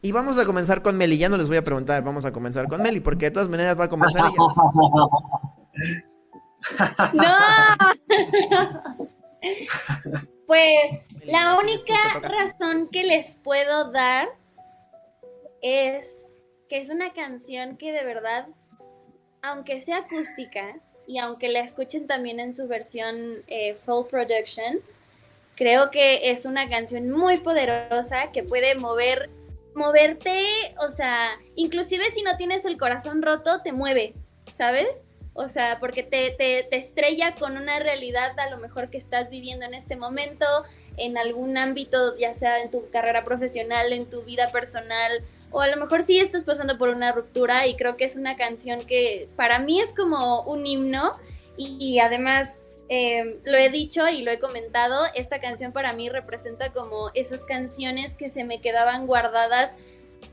Y 0.00 0.12
vamos 0.12 0.38
a 0.38 0.46
comenzar 0.46 0.80
con 0.80 0.96
Meli. 0.96 1.18
Ya 1.18 1.28
no 1.28 1.36
les 1.36 1.48
voy 1.48 1.58
a 1.58 1.64
preguntar, 1.64 2.02
vamos 2.02 2.24
a 2.24 2.32
comenzar 2.32 2.68
con 2.68 2.80
Meli, 2.80 3.00
porque 3.00 3.26
de 3.26 3.32
todas 3.32 3.50
maneras 3.50 3.78
va 3.78 3.84
a 3.84 3.88
comenzar 3.90 4.24
ella. 4.24 4.34
¡No! 7.12 9.06
pues 10.46 10.90
la 11.24 11.58
única 11.58 12.20
razón 12.20 12.88
que 12.90 13.04
les 13.04 13.36
puedo 13.36 13.90
dar 13.90 14.28
es 15.62 16.24
que 16.68 16.78
es 16.78 16.90
una 16.90 17.12
canción 17.12 17.76
que 17.76 17.92
de 17.92 18.04
verdad, 18.04 18.48
aunque 19.42 19.80
sea 19.80 19.98
acústica 19.98 20.76
y 21.06 21.18
aunque 21.18 21.48
la 21.48 21.60
escuchen 21.60 22.06
también 22.06 22.40
en 22.40 22.52
su 22.52 22.66
versión 22.66 23.44
eh, 23.46 23.74
full 23.74 24.06
production, 24.06 24.80
creo 25.54 25.90
que 25.90 26.30
es 26.30 26.44
una 26.44 26.68
canción 26.68 27.10
muy 27.10 27.38
poderosa 27.38 28.30
que 28.32 28.42
puede 28.42 28.74
mover, 28.74 29.30
moverte, 29.74 30.44
o 30.86 30.90
sea, 30.90 31.30
inclusive 31.54 32.10
si 32.10 32.22
no 32.22 32.36
tienes 32.36 32.64
el 32.64 32.76
corazón 32.76 33.22
roto, 33.22 33.62
te 33.62 33.72
mueve, 33.72 34.14
¿sabes? 34.52 35.05
O 35.36 35.48
sea, 35.48 35.78
porque 35.80 36.02
te, 36.02 36.30
te, 36.30 36.62
te 36.64 36.76
estrella 36.76 37.34
con 37.34 37.56
una 37.56 37.78
realidad 37.78 38.38
a 38.38 38.50
lo 38.50 38.58
mejor 38.58 38.90
que 38.90 38.98
estás 38.98 39.30
viviendo 39.30 39.66
en 39.66 39.74
este 39.74 39.96
momento, 39.96 40.46
en 40.96 41.18
algún 41.18 41.56
ámbito, 41.56 42.16
ya 42.16 42.34
sea 42.34 42.62
en 42.62 42.70
tu 42.70 42.88
carrera 42.90 43.24
profesional, 43.24 43.92
en 43.92 44.06
tu 44.06 44.22
vida 44.22 44.50
personal, 44.50 45.24
o 45.50 45.60
a 45.60 45.68
lo 45.68 45.76
mejor 45.76 46.02
sí 46.02 46.18
estás 46.18 46.42
pasando 46.42 46.76
por 46.78 46.90
una 46.90 47.12
ruptura 47.12 47.66
y 47.66 47.76
creo 47.76 47.96
que 47.96 48.04
es 48.04 48.16
una 48.16 48.36
canción 48.36 48.84
que 48.84 49.28
para 49.36 49.58
mí 49.58 49.80
es 49.80 49.94
como 49.94 50.42
un 50.42 50.66
himno 50.66 51.16
y, 51.56 51.98
además 52.00 52.58
eh, 52.90 53.40
lo 53.44 53.56
he 53.56 53.70
dicho 53.70 54.06
y 54.08 54.22
lo 54.22 54.30
he 54.30 54.38
comentado, 54.38 55.06
esta 55.14 55.40
canción 55.40 55.72
para 55.72 55.94
mí 55.94 56.10
representa 56.10 56.72
como 56.72 57.10
esas 57.14 57.42
canciones 57.44 58.12
que 58.12 58.28
se 58.28 58.44
me 58.44 58.60
quedaban 58.60 59.06
guardadas 59.06 59.74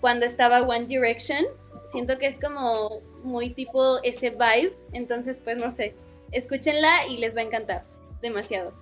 cuando 0.01 0.25
estaba 0.25 0.61
One 0.61 0.85
Direction. 0.85 1.45
Siento 1.83 2.17
que 2.17 2.27
es 2.27 2.39
como 2.39 3.01
muy 3.23 3.53
tipo 3.53 4.01
ese 4.03 4.29
vibe, 4.31 4.73
entonces 4.93 5.39
pues 5.43 5.57
no 5.57 5.71
sé, 5.71 5.95
escúchenla 6.31 7.07
y 7.07 7.17
les 7.17 7.35
va 7.35 7.41
a 7.41 7.43
encantar 7.43 7.85
demasiado. 8.21 8.73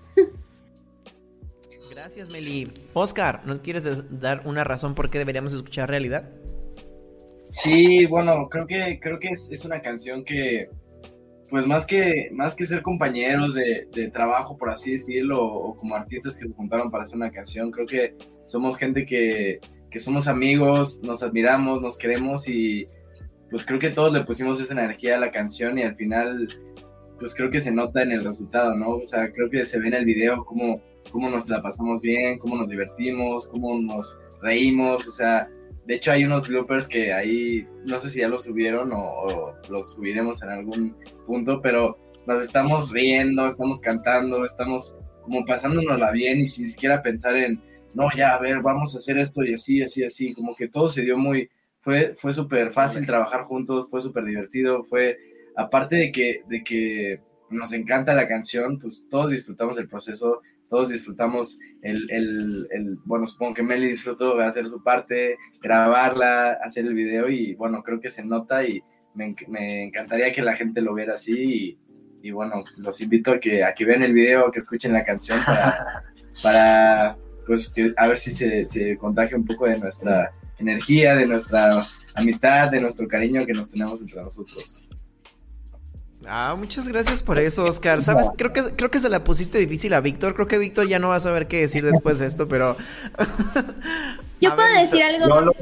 Gracias, 1.90 2.30
Meli. 2.30 2.72
Oscar, 2.94 3.42
¿nos 3.46 3.60
quieres 3.60 4.06
dar 4.20 4.44
una 4.46 4.64
razón 4.64 4.96
por 4.96 5.10
qué 5.10 5.18
deberíamos 5.18 5.52
escuchar 5.52 5.90
realidad? 5.90 6.30
Sí, 7.50 8.06
bueno, 8.06 8.48
creo 8.50 8.66
que, 8.66 8.98
creo 9.02 9.20
que 9.20 9.28
es, 9.28 9.66
una 9.66 9.82
canción 9.82 10.24
que, 10.24 10.70
pues 11.52 11.68
más 11.68 11.86
que, 11.86 12.30
más 12.32 12.56
que 12.56 12.66
ser 12.66 12.82
compañeros 12.82 13.54
de, 13.54 14.10
trabajo, 14.12 14.58
por 14.58 14.72
así 14.72 14.94
decirlo, 14.94 15.44
o, 15.44 15.76
como 15.76 15.96
artistas 15.96 16.36
que 16.36 16.48
se 16.48 16.54
juntaron 16.54 16.90
para 16.90 17.04
hacer 17.04 17.18
una 17.18 17.30
canción, 17.30 17.70
creo 17.70 17.86
que 17.86 18.16
somos 18.46 18.78
gente 18.78 19.06
que, 19.06 19.60
que 19.92 20.00
somos 20.00 20.28
amigos, 20.28 21.00
nos 21.04 21.22
admiramos, 21.22 21.82
nos 21.82 21.98
queremos 21.98 22.48
y 22.48 22.88
pues 23.50 23.66
creo 23.66 23.80
que 23.80 23.90
todos 23.90 24.12
le 24.12 24.24
pusimos 24.24 24.60
esa 24.60 24.74
energía 24.74 25.18
a 25.18 25.20
la 25.20 25.30
canción 25.30 25.78
y 25.78 25.84
al 25.84 25.96
final, 25.96 26.48
pues 27.20 27.36
creo 27.36 27.52
que 27.52 27.60
se 27.60 27.72
nota 27.72 28.02
en 28.02 28.14
el 28.14 28.24
resultado, 28.24 28.74
¿no? 28.76 28.96
O 28.96 29.06
sea, 29.06 29.32
creo 29.32 29.50
que 29.50 29.66
se 29.66 29.78
ve 29.78 29.90
en 29.90 29.94
el 29.94 30.06
video 30.06 30.44
cómo 30.46 30.82
cómo 31.12 31.30
nos 31.30 31.50
la 31.50 31.62
pasamos 31.62 32.02
bien, 32.02 32.38
cómo 32.38 32.58
nos 32.58 32.70
divertimos, 32.70 33.48
cómo 33.48 33.80
nos 33.80 34.18
reímos, 34.42 35.08
o 35.08 35.12
sea, 35.12 35.48
de 35.92 35.98
hecho 35.98 36.14
hay 36.14 36.24
unos 36.24 36.48
bloopers 36.48 36.88
que 36.88 37.12
ahí, 37.12 37.68
no 37.86 38.00
sé 38.00 38.10
si 38.10 38.20
ya 38.20 38.30
los 38.30 38.44
subieron 38.44 38.92
o, 38.94 39.54
los 39.70 39.92
subiremos 39.92 40.42
en 40.42 40.48
algún 40.48 40.96
punto, 41.28 41.60
pero 41.62 41.98
nos 42.26 42.42
estamos 42.42 42.92
riendo, 42.92 43.46
estamos 43.46 43.82
cantando, 43.82 44.46
estamos 44.46 44.96
como 45.24 45.46
pasándonosla 45.46 46.12
bien 46.14 46.40
y 46.40 46.48
sin 46.48 46.70
siquiera 46.70 47.02
pensar 47.02 47.36
en, 47.36 47.62
no, 47.94 48.08
ya, 48.16 48.36
a 48.36 48.40
ver, 48.40 48.62
vamos 48.62 48.96
a 48.96 49.00
hacer 49.00 49.18
esto 49.18 49.44
y 49.44 49.54
así, 49.54 49.82
así, 49.84 50.02
así, 50.02 50.34
como 50.34 50.56
que 50.56 50.70
todo 50.70 50.88
se 50.88 51.02
dio 51.02 51.18
muy, 51.18 51.50
fue, 51.78 52.16
fue 52.16 52.32
súper 52.32 52.72
fácil 52.72 53.06
trabajar 53.06 53.44
juntos, 53.44 53.90
fue 53.90 54.00
súper 54.00 54.24
divertido, 54.24 54.86
fue, 54.86 55.18
aparte 55.58 55.98
de 55.98 56.12
que, 56.14 56.44
de 56.48 56.64
que 56.64 57.20
nos 57.50 57.74
encanta 57.74 58.14
la 58.14 58.30
canción, 58.30 58.80
pues 58.80 59.04
todos 59.10 59.32
disfrutamos 59.32 59.78
el 59.78 59.90
proceso, 59.90 60.40
todos 60.72 60.88
disfrutamos 60.90 61.60
el, 61.82 62.10
el, 62.10 62.68
el, 62.72 62.98
bueno, 63.04 63.28
supongo 63.28 63.54
que 63.56 63.62
Meli 63.62 63.90
disfrutó 63.90 64.38
de 64.38 64.46
hacer 64.46 64.66
su 64.66 64.82
parte, 64.82 65.38
grabarla, 65.62 66.52
hacer 66.64 66.86
el 66.86 66.94
video 66.94 67.30
y 67.30 67.56
bueno, 67.56 67.84
creo 67.84 68.00
que 68.00 68.10
se 68.10 68.24
nota 68.24 68.64
y 68.66 68.82
me, 69.14 69.36
me 69.50 69.84
encantaría 69.84 70.32
que 70.32 70.42
la 70.42 70.56
gente 70.56 70.82
lo 70.82 70.94
viera 70.94 71.16
así 71.16 71.78
y, 72.24 72.28
y 72.28 72.32
bueno, 72.32 72.64
los 72.78 73.02
invito 73.02 73.32
a 73.34 73.40
que, 73.42 73.66
a 73.66 73.74
que 73.74 73.84
vean 73.84 74.02
el 74.02 74.14
video, 74.14 74.50
que 74.50 74.60
escuchen 74.60 74.94
la 74.94 75.04
canción 75.04 75.40
para, 75.46 76.02
para 76.42 77.18
pues, 77.46 77.68
que- 77.68 77.94
a 77.98 78.08
ver 78.08 78.18
si 78.18 78.32
se, 78.32 78.64
se 78.64 78.96
contagia 78.96 79.36
un 79.36 79.44
poco 79.46 79.66
de 79.66 79.78
nuestra 79.78 80.32
energía, 80.58 81.16
de 81.16 81.28
nuestra 81.28 81.84
amistad, 82.16 82.72
de 82.72 82.80
nuestro 82.80 83.10
cariño 83.10 83.46
que 83.46 83.52
nos 83.54 83.68
tenemos 83.68 84.00
entre 84.00 84.22
nosotros. 84.22 84.80
Ah, 86.28 86.56
muchas 86.58 86.88
gracias 86.88 87.24
por 87.24 87.40
eso, 87.40 87.64
Oscar. 87.64 88.02
Sabes, 88.04 88.30
creo 88.38 88.54
que 88.54 88.62
creo 88.76 88.92
que 88.92 89.00
se 89.00 89.10
la 89.10 89.24
pusiste 89.24 89.58
difícil 89.58 89.94
a 89.94 90.02
Víctor. 90.02 90.36
Creo 90.36 90.48
que 90.48 90.58
Víctor 90.60 90.88
ya 90.88 91.00
no 91.00 91.10
va 91.10 91.16
a 91.16 91.20
saber 91.20 91.48
qué 91.48 91.62
decir 91.62 91.84
después 91.84 92.20
de 92.20 92.28
esto, 92.28 92.48
pero 92.48 92.78
Yo 94.40 94.56
puedo 94.56 94.68
ver, 94.70 94.84
decir 94.86 95.04
algo. 95.04 95.28
Yo 95.28 95.42
lo- 95.42 95.54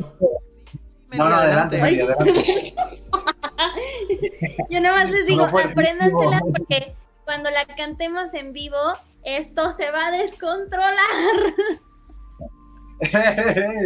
No, 1.14 1.30
no, 1.30 1.36
adelante, 1.36 1.82
adelante. 1.82 2.76
Yo 4.70 4.80
nada 4.82 5.04
más 5.04 5.12
les 5.12 5.28
digo, 5.28 5.44
apréndansela 5.46 6.40
porque 6.42 6.94
cuando 7.26 7.50
la 7.52 7.66
cantemos 7.66 8.34
en 8.34 8.54
vivo, 8.54 8.78
esto 9.24 9.72
se 9.74 9.90
va 9.92 10.08
a 10.08 10.12
descontrolar. 10.12 10.96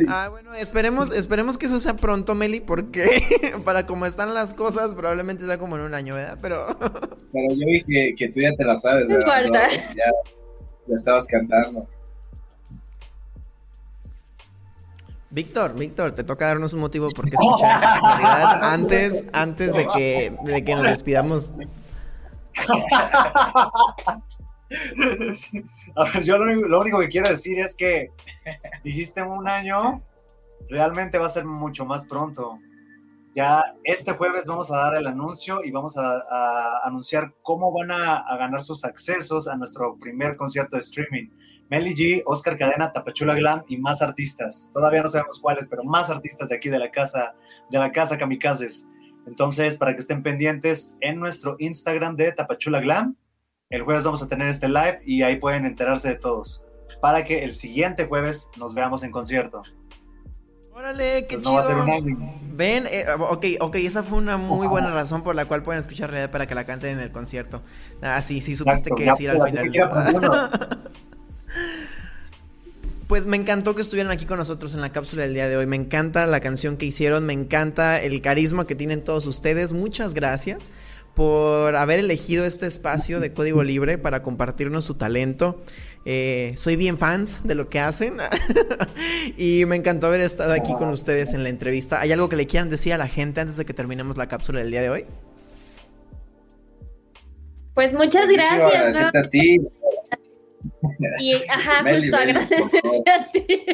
Ah, 0.08 0.30
bueno, 0.30 0.54
esperemos, 0.56 1.12
esperemos 1.12 1.58
que 1.58 1.67
eso 1.67 1.80
sea 1.80 1.95
pronto, 1.95 2.34
Meli, 2.36 2.60
porque 2.62 3.54
para 3.65 3.86
como 3.86 4.06
están 4.06 4.34
las 4.34 4.54
cosas, 4.54 4.93
probablemente 4.95 5.45
sea 5.45 5.58
como 5.58 5.76
en 5.78 5.84
un 5.84 5.93
año, 5.93 6.15
¿verdad? 6.15 6.38
Pero 6.41 6.67
Pero 6.80 7.54
yo 7.54 7.65
vi 7.65 7.84
que, 7.84 8.15
que 8.17 8.30
tú 8.30 8.41
ya 8.41 8.52
te 8.56 8.63
la 8.65 8.80
sabes, 8.80 9.08
No 9.08 9.15
¿verdad? 9.17 9.43
importa. 9.45 9.69
Ya, 9.95 10.12
ya 10.88 10.97
estabas 10.97 11.26
cantando. 11.28 11.88
Víctor, 15.30 15.73
Víctor, 15.73 16.12
te 16.12 16.23
toca 16.23 16.45
darnos 16.45 16.73
un 16.73 16.80
motivo 16.80 17.10
por 17.10 17.28
qué 17.28 17.36
escuchar 17.36 17.82
en 17.84 18.04
realidad 18.04 18.60
antes, 18.71 19.26
antes 19.34 19.73
de 19.73 19.88
que, 19.88 20.38
de 20.43 20.63
que 20.63 20.76
nos 20.76 20.84
despidamos. 20.84 21.54
A 25.96 26.04
ver, 26.06 26.24
yo 26.24 26.38
lo 26.38 26.46
lo 26.68 26.80
único 26.80 27.00
que 27.00 27.10
quiero 27.10 27.30
decir 27.30 27.60
es 27.60 27.76
que 27.76 28.10
dijiste 28.84 29.22
un 29.22 29.48
año, 29.48 30.02
realmente 30.70 31.18
va 31.18 31.28
a 31.28 31.30
ser 31.30 31.46
mucho 31.46 31.86
más 31.86 32.06
pronto. 32.06 32.56
Ya 33.36 33.64
este 33.84 34.14
jueves 34.14 34.46
vamos 34.46 34.72
a 34.72 34.78
dar 34.78 34.96
el 34.96 35.08
anuncio 35.08 35.64
y 35.64 35.72
vamos 35.72 35.98
a, 35.98 36.24
a 36.30 36.82
anunciar 36.86 37.34
cómo 37.42 37.72
van 37.72 37.92
a, 37.92 38.18
a 38.18 38.38
ganar 38.38 38.62
sus 38.62 38.86
accesos 38.86 39.48
a 39.48 39.56
nuestro 39.56 39.98
primer 39.98 40.36
concierto 40.36 40.76
de 40.76 40.82
streaming. 40.82 41.30
Melly 41.70 41.96
G, 41.96 42.24
Oscar 42.26 42.58
Cadena, 42.58 42.92
Tapachula 42.92 43.34
Glam 43.34 43.64
y 43.68 43.78
más 43.78 44.02
artistas. 44.04 44.70
Todavía 44.74 45.02
no 45.02 45.10
sabemos 45.10 45.40
cuáles, 45.40 45.68
pero 45.68 45.84
más 45.84 46.10
artistas 46.12 46.50
de 46.50 46.58
aquí 46.58 46.70
de 46.70 46.78
la 46.78 46.92
casa, 46.92 47.34
de 47.72 47.80
la 47.80 47.92
casa 47.92 48.18
Kamikazes. 48.18 48.88
Entonces, 49.26 49.78
para 49.78 49.94
que 49.94 50.02
estén 50.02 50.22
pendientes 50.22 50.94
en 51.00 51.20
nuestro 51.20 51.56
Instagram 51.60 52.16
de 52.16 52.32
Tapachula 52.34 52.80
Glam, 52.82 53.16
el 53.74 53.82
jueves 53.82 54.04
vamos 54.04 54.22
a 54.22 54.28
tener 54.28 54.50
este 54.50 54.68
live 54.68 55.02
y 55.04 55.24
ahí 55.24 55.38
pueden 55.38 55.66
enterarse 55.66 56.10
de 56.10 56.16
todos. 56.16 56.64
Para 57.02 57.26
que 57.26 57.44
el 57.44 57.56
siguiente 57.56 58.06
jueves 58.06 58.48
nos 58.56 58.76
veamos 58.76 59.02
en 59.02 59.10
concierto. 59.10 59.64
Órale, 60.72 61.26
qué 61.28 61.38
Pues 61.38 61.42
chido. 61.42 61.54
no 61.54 61.58
va 61.58 61.62
a 61.62 61.68
ser 61.68 61.78
un. 61.78 62.32
Ven, 62.56 62.86
eh, 62.86 63.06
ok, 63.18 63.46
ok, 63.62 63.76
esa 63.78 64.04
fue 64.04 64.20
una 64.20 64.38
muy 64.38 64.68
buena 64.68 64.92
razón 64.94 65.24
por 65.24 65.36
la 65.36 65.46
cual 65.46 65.64
pueden 65.64 65.80
escuchar 65.80 66.12
realidad 66.12 66.30
para 66.30 66.46
que 66.46 66.54
la 66.54 66.66
canten 66.66 67.00
en 67.00 67.00
el 67.00 67.12
concierto. 67.12 67.64
Ah, 68.04 68.22
sí, 68.22 68.42
sí, 68.42 68.56
supiste 68.56 68.90
Exacto, 68.90 68.96
qué 68.96 69.06
ya 69.06 69.12
decir 69.14 69.30
al 69.32 69.42
final. 69.42 70.52
Pues 73.08 73.28
me 73.28 73.38
encantó 73.38 73.76
que 73.76 73.82
estuvieran 73.82 74.12
aquí 74.12 74.26
con 74.26 74.40
nosotros 74.40 74.74
en 74.74 74.82
la 74.82 74.92
cápsula 74.92 75.22
del 75.22 75.36
día 75.36 75.48
de 75.48 75.56
hoy. 75.56 75.68
Me 75.68 75.76
encanta 75.76 76.26
la 76.26 76.40
canción 76.40 76.78
que 76.78 76.88
hicieron, 76.88 77.26
me 77.28 77.34
encanta 77.34 78.02
el 78.02 78.22
carisma 78.22 78.66
que 78.66 78.74
tienen 78.74 79.04
todos 79.04 79.28
ustedes. 79.28 79.72
Muchas 79.72 80.16
gracias 80.16 80.72
por 81.15 81.76
haber 81.76 81.99
elegido 81.99 82.45
este 82.45 82.65
espacio 82.65 83.19
de 83.19 83.34
Código 83.34 83.63
Libre 83.63 83.97
para 83.97 84.23
compartirnos 84.23 84.86
su 84.86 84.95
talento. 84.95 85.62
Eh, 86.06 86.54
soy 86.58 86.76
bien 86.76 86.97
fans 86.97 87.47
de 87.47 87.56
lo 87.56 87.69
que 87.69 87.80
hacen 87.80 88.17
y 89.38 89.63
me 89.67 89.78
encantó 89.78 90.08
haber 90.08 90.19
estado 90.19 90.52
aquí 90.54 90.73
con 90.73 90.89
ustedes 90.89 91.34
en 91.34 91.43
la 91.43 91.49
entrevista. 91.49 92.02
¿Hay 92.02 92.12
algo 92.12 92.30
que 92.30 92.36
le 92.36 92.47
quieran 92.47 92.69
decir 92.69 92.93
a 92.93 92.97
la 92.97 93.08
gente 93.08 93.41
antes 93.41 93.58
de 93.58 93.65
que 93.65 93.73
terminemos 93.73 94.17
la 94.17 94.28
cápsula 94.28 94.60
del 94.60 94.71
día 94.71 94.82
de 94.82 94.89
hoy? 94.89 95.06
Pues 97.73 97.93
muchas 97.93 98.30
gracias. 98.30 98.73
agradecerte 98.73 99.19
a 99.19 99.30
ti. 99.30 99.58
Y, 101.19 101.36
ajá, 101.49 101.82
Meli, 101.84 102.02
justo 102.02 102.17
agradecerte 102.17 103.12
a 103.12 103.32
ti. 103.32 103.65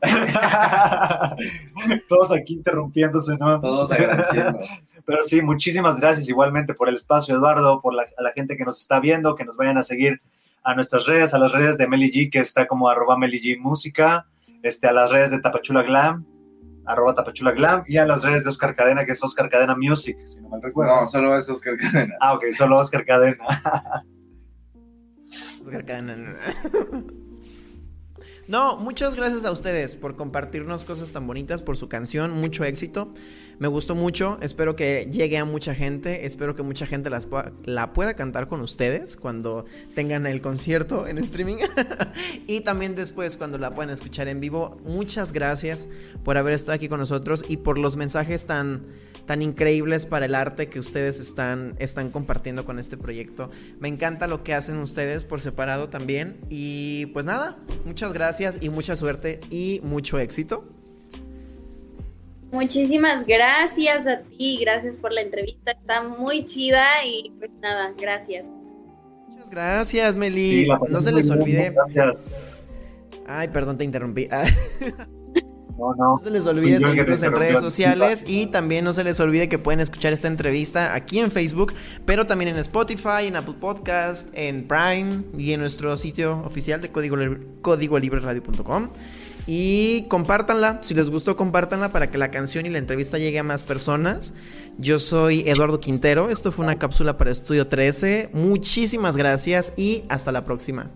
Todos 2.08 2.32
aquí 2.32 2.54
interrumpiéndose, 2.54 3.36
¿no? 3.36 3.60
Todos 3.60 3.92
agradeciendo. 3.92 4.60
Pero 5.04 5.24
sí, 5.24 5.40
muchísimas 5.40 6.00
gracias 6.00 6.28
igualmente 6.28 6.74
por 6.74 6.88
el 6.88 6.96
espacio, 6.96 7.34
Eduardo, 7.34 7.80
por 7.80 7.94
la, 7.94 8.04
a 8.16 8.22
la 8.22 8.32
gente 8.32 8.56
que 8.56 8.64
nos 8.64 8.80
está 8.80 9.00
viendo, 9.00 9.34
que 9.34 9.44
nos 9.44 9.56
vayan 9.56 9.78
a 9.78 9.82
seguir 9.82 10.20
a 10.62 10.74
nuestras 10.74 11.06
redes, 11.06 11.32
a 11.32 11.38
las 11.38 11.52
redes 11.52 11.78
de 11.78 11.88
Meli 11.88 12.12
G, 12.12 12.30
que 12.30 12.40
está 12.40 12.66
como 12.66 12.90
arroba 12.90 13.16
Meli 13.16 13.40
G 13.40 13.58
Música, 13.58 14.26
este, 14.62 14.86
a 14.86 14.92
las 14.92 15.10
redes 15.10 15.30
de 15.30 15.40
Tapachula 15.40 15.82
Glam, 15.82 16.26
arroba 16.84 17.14
Tapachula 17.14 17.52
Glam, 17.52 17.84
y 17.86 17.96
a 17.96 18.04
las 18.04 18.22
redes 18.22 18.44
de 18.44 18.50
Oscar 18.50 18.74
Cadena, 18.74 19.06
que 19.06 19.12
es 19.12 19.24
Oscar 19.24 19.48
Cadena 19.48 19.74
Music, 19.74 20.18
si 20.26 20.42
no 20.42 20.50
mal 20.50 20.60
recuerdo. 20.60 21.00
No, 21.00 21.06
solo 21.06 21.34
es 21.38 21.48
Oscar 21.48 21.78
Cadena. 21.78 22.14
Ah, 22.20 22.34
ok, 22.34 22.44
solo 22.50 22.76
Oscar 22.76 23.06
Cadena. 23.06 23.38
Oscar 25.62 25.86
Cadena. 25.86 26.34
No, 28.48 28.78
muchas 28.78 29.14
gracias 29.14 29.44
a 29.44 29.52
ustedes 29.52 29.94
por 29.96 30.16
compartirnos 30.16 30.86
cosas 30.86 31.12
tan 31.12 31.26
bonitas, 31.26 31.62
por 31.62 31.76
su 31.76 31.86
canción, 31.86 32.30
mucho 32.30 32.64
éxito. 32.64 33.10
Me 33.58 33.68
gustó 33.68 33.94
mucho, 33.94 34.38
espero 34.40 34.74
que 34.74 35.06
llegue 35.12 35.36
a 35.36 35.44
mucha 35.44 35.74
gente, 35.74 36.24
espero 36.24 36.54
que 36.54 36.62
mucha 36.62 36.86
gente 36.86 37.10
las 37.10 37.28
la 37.66 37.92
pueda 37.92 38.14
cantar 38.14 38.48
con 38.48 38.62
ustedes 38.62 39.18
cuando 39.18 39.66
tengan 39.94 40.26
el 40.26 40.40
concierto 40.40 41.06
en 41.06 41.18
streaming 41.18 41.56
y 42.46 42.62
también 42.62 42.94
después 42.94 43.36
cuando 43.36 43.58
la 43.58 43.74
puedan 43.74 43.90
escuchar 43.90 44.28
en 44.28 44.40
vivo. 44.40 44.78
Muchas 44.82 45.34
gracias 45.34 45.86
por 46.24 46.38
haber 46.38 46.54
estado 46.54 46.76
aquí 46.76 46.88
con 46.88 47.00
nosotros 47.00 47.44
y 47.48 47.58
por 47.58 47.76
los 47.76 47.98
mensajes 47.98 48.46
tan 48.46 48.86
tan 49.28 49.42
increíbles 49.42 50.06
para 50.06 50.24
el 50.24 50.34
arte 50.34 50.70
que 50.70 50.80
ustedes 50.80 51.20
están, 51.20 51.76
están 51.78 52.10
compartiendo 52.10 52.64
con 52.64 52.78
este 52.78 52.96
proyecto. 52.96 53.50
Me 53.78 53.86
encanta 53.86 54.26
lo 54.26 54.42
que 54.42 54.54
hacen 54.54 54.78
ustedes 54.78 55.22
por 55.22 55.42
separado 55.42 55.90
también. 55.90 56.38
Y 56.48 57.06
pues 57.12 57.26
nada, 57.26 57.58
muchas 57.84 58.14
gracias 58.14 58.58
y 58.62 58.70
mucha 58.70 58.96
suerte 58.96 59.40
y 59.50 59.80
mucho 59.84 60.18
éxito. 60.18 60.64
Muchísimas 62.50 63.26
gracias 63.26 64.06
a 64.06 64.20
ti, 64.22 64.60
gracias 64.62 64.96
por 64.96 65.12
la 65.12 65.20
entrevista, 65.20 65.72
está 65.72 66.02
muy 66.02 66.46
chida 66.46 66.86
y 67.04 67.30
pues 67.38 67.50
nada, 67.60 67.92
gracias. 68.00 68.46
Muchas 69.28 69.50
gracias, 69.50 70.16
Meli. 70.16 70.64
Sí, 70.64 70.68
no 70.88 71.02
se 71.02 71.12
les 71.12 71.28
bien, 71.28 71.38
olvide. 71.38 71.74
Gracias. 71.92 72.22
Ay, 73.26 73.48
perdón, 73.48 73.76
te 73.76 73.84
interrumpí. 73.84 74.26
No, 75.78 75.94
no. 75.94 76.14
No 76.14 76.18
se 76.20 76.30
les 76.30 76.44
olvide 76.46 76.78
seguirnos 76.80 77.22
en 77.22 77.32
redes 77.32 77.60
sociales 77.60 78.24
y 78.26 78.46
también 78.48 78.84
no 78.84 78.92
se 78.92 79.04
les 79.04 79.20
olvide 79.20 79.48
que 79.48 79.58
pueden 79.58 79.78
escuchar 79.80 80.12
esta 80.12 80.26
entrevista 80.28 80.94
aquí 80.94 81.20
en 81.20 81.30
Facebook, 81.30 81.72
pero 82.04 82.26
también 82.26 82.48
en 82.50 82.56
Spotify, 82.58 83.26
en 83.26 83.36
Apple 83.36 83.54
Podcast, 83.60 84.28
en 84.32 84.66
Prime 84.66 85.22
y 85.38 85.52
en 85.52 85.60
nuestro 85.60 85.96
sitio 85.96 86.42
oficial 86.44 86.80
de 86.82 86.90
código, 86.90 87.16
Libre- 87.16 87.46
códigolibreradio.com. 87.62 88.88
Y 89.46 90.02
compártanla, 90.08 90.80
si 90.82 90.92
les 90.94 91.08
gustó, 91.08 91.36
compártanla 91.36 91.88
para 91.90 92.10
que 92.10 92.18
la 92.18 92.30
canción 92.30 92.66
y 92.66 92.70
la 92.70 92.78
entrevista 92.78 93.16
llegue 93.16 93.38
a 93.38 93.42
más 93.44 93.62
personas. 93.64 94.34
Yo 94.76 94.98
soy 94.98 95.42
Eduardo 95.46 95.80
Quintero, 95.80 96.28
esto 96.28 96.52
fue 96.52 96.64
una 96.66 96.78
cápsula 96.78 97.16
para 97.16 97.30
Estudio 97.30 97.66
13. 97.66 98.28
Muchísimas 98.34 99.16
gracias 99.16 99.72
y 99.76 100.04
hasta 100.10 100.32
la 100.32 100.44
próxima. 100.44 100.90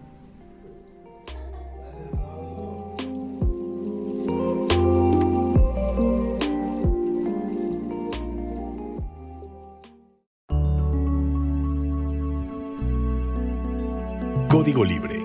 Código 14.62 14.84
Libre 14.84 15.21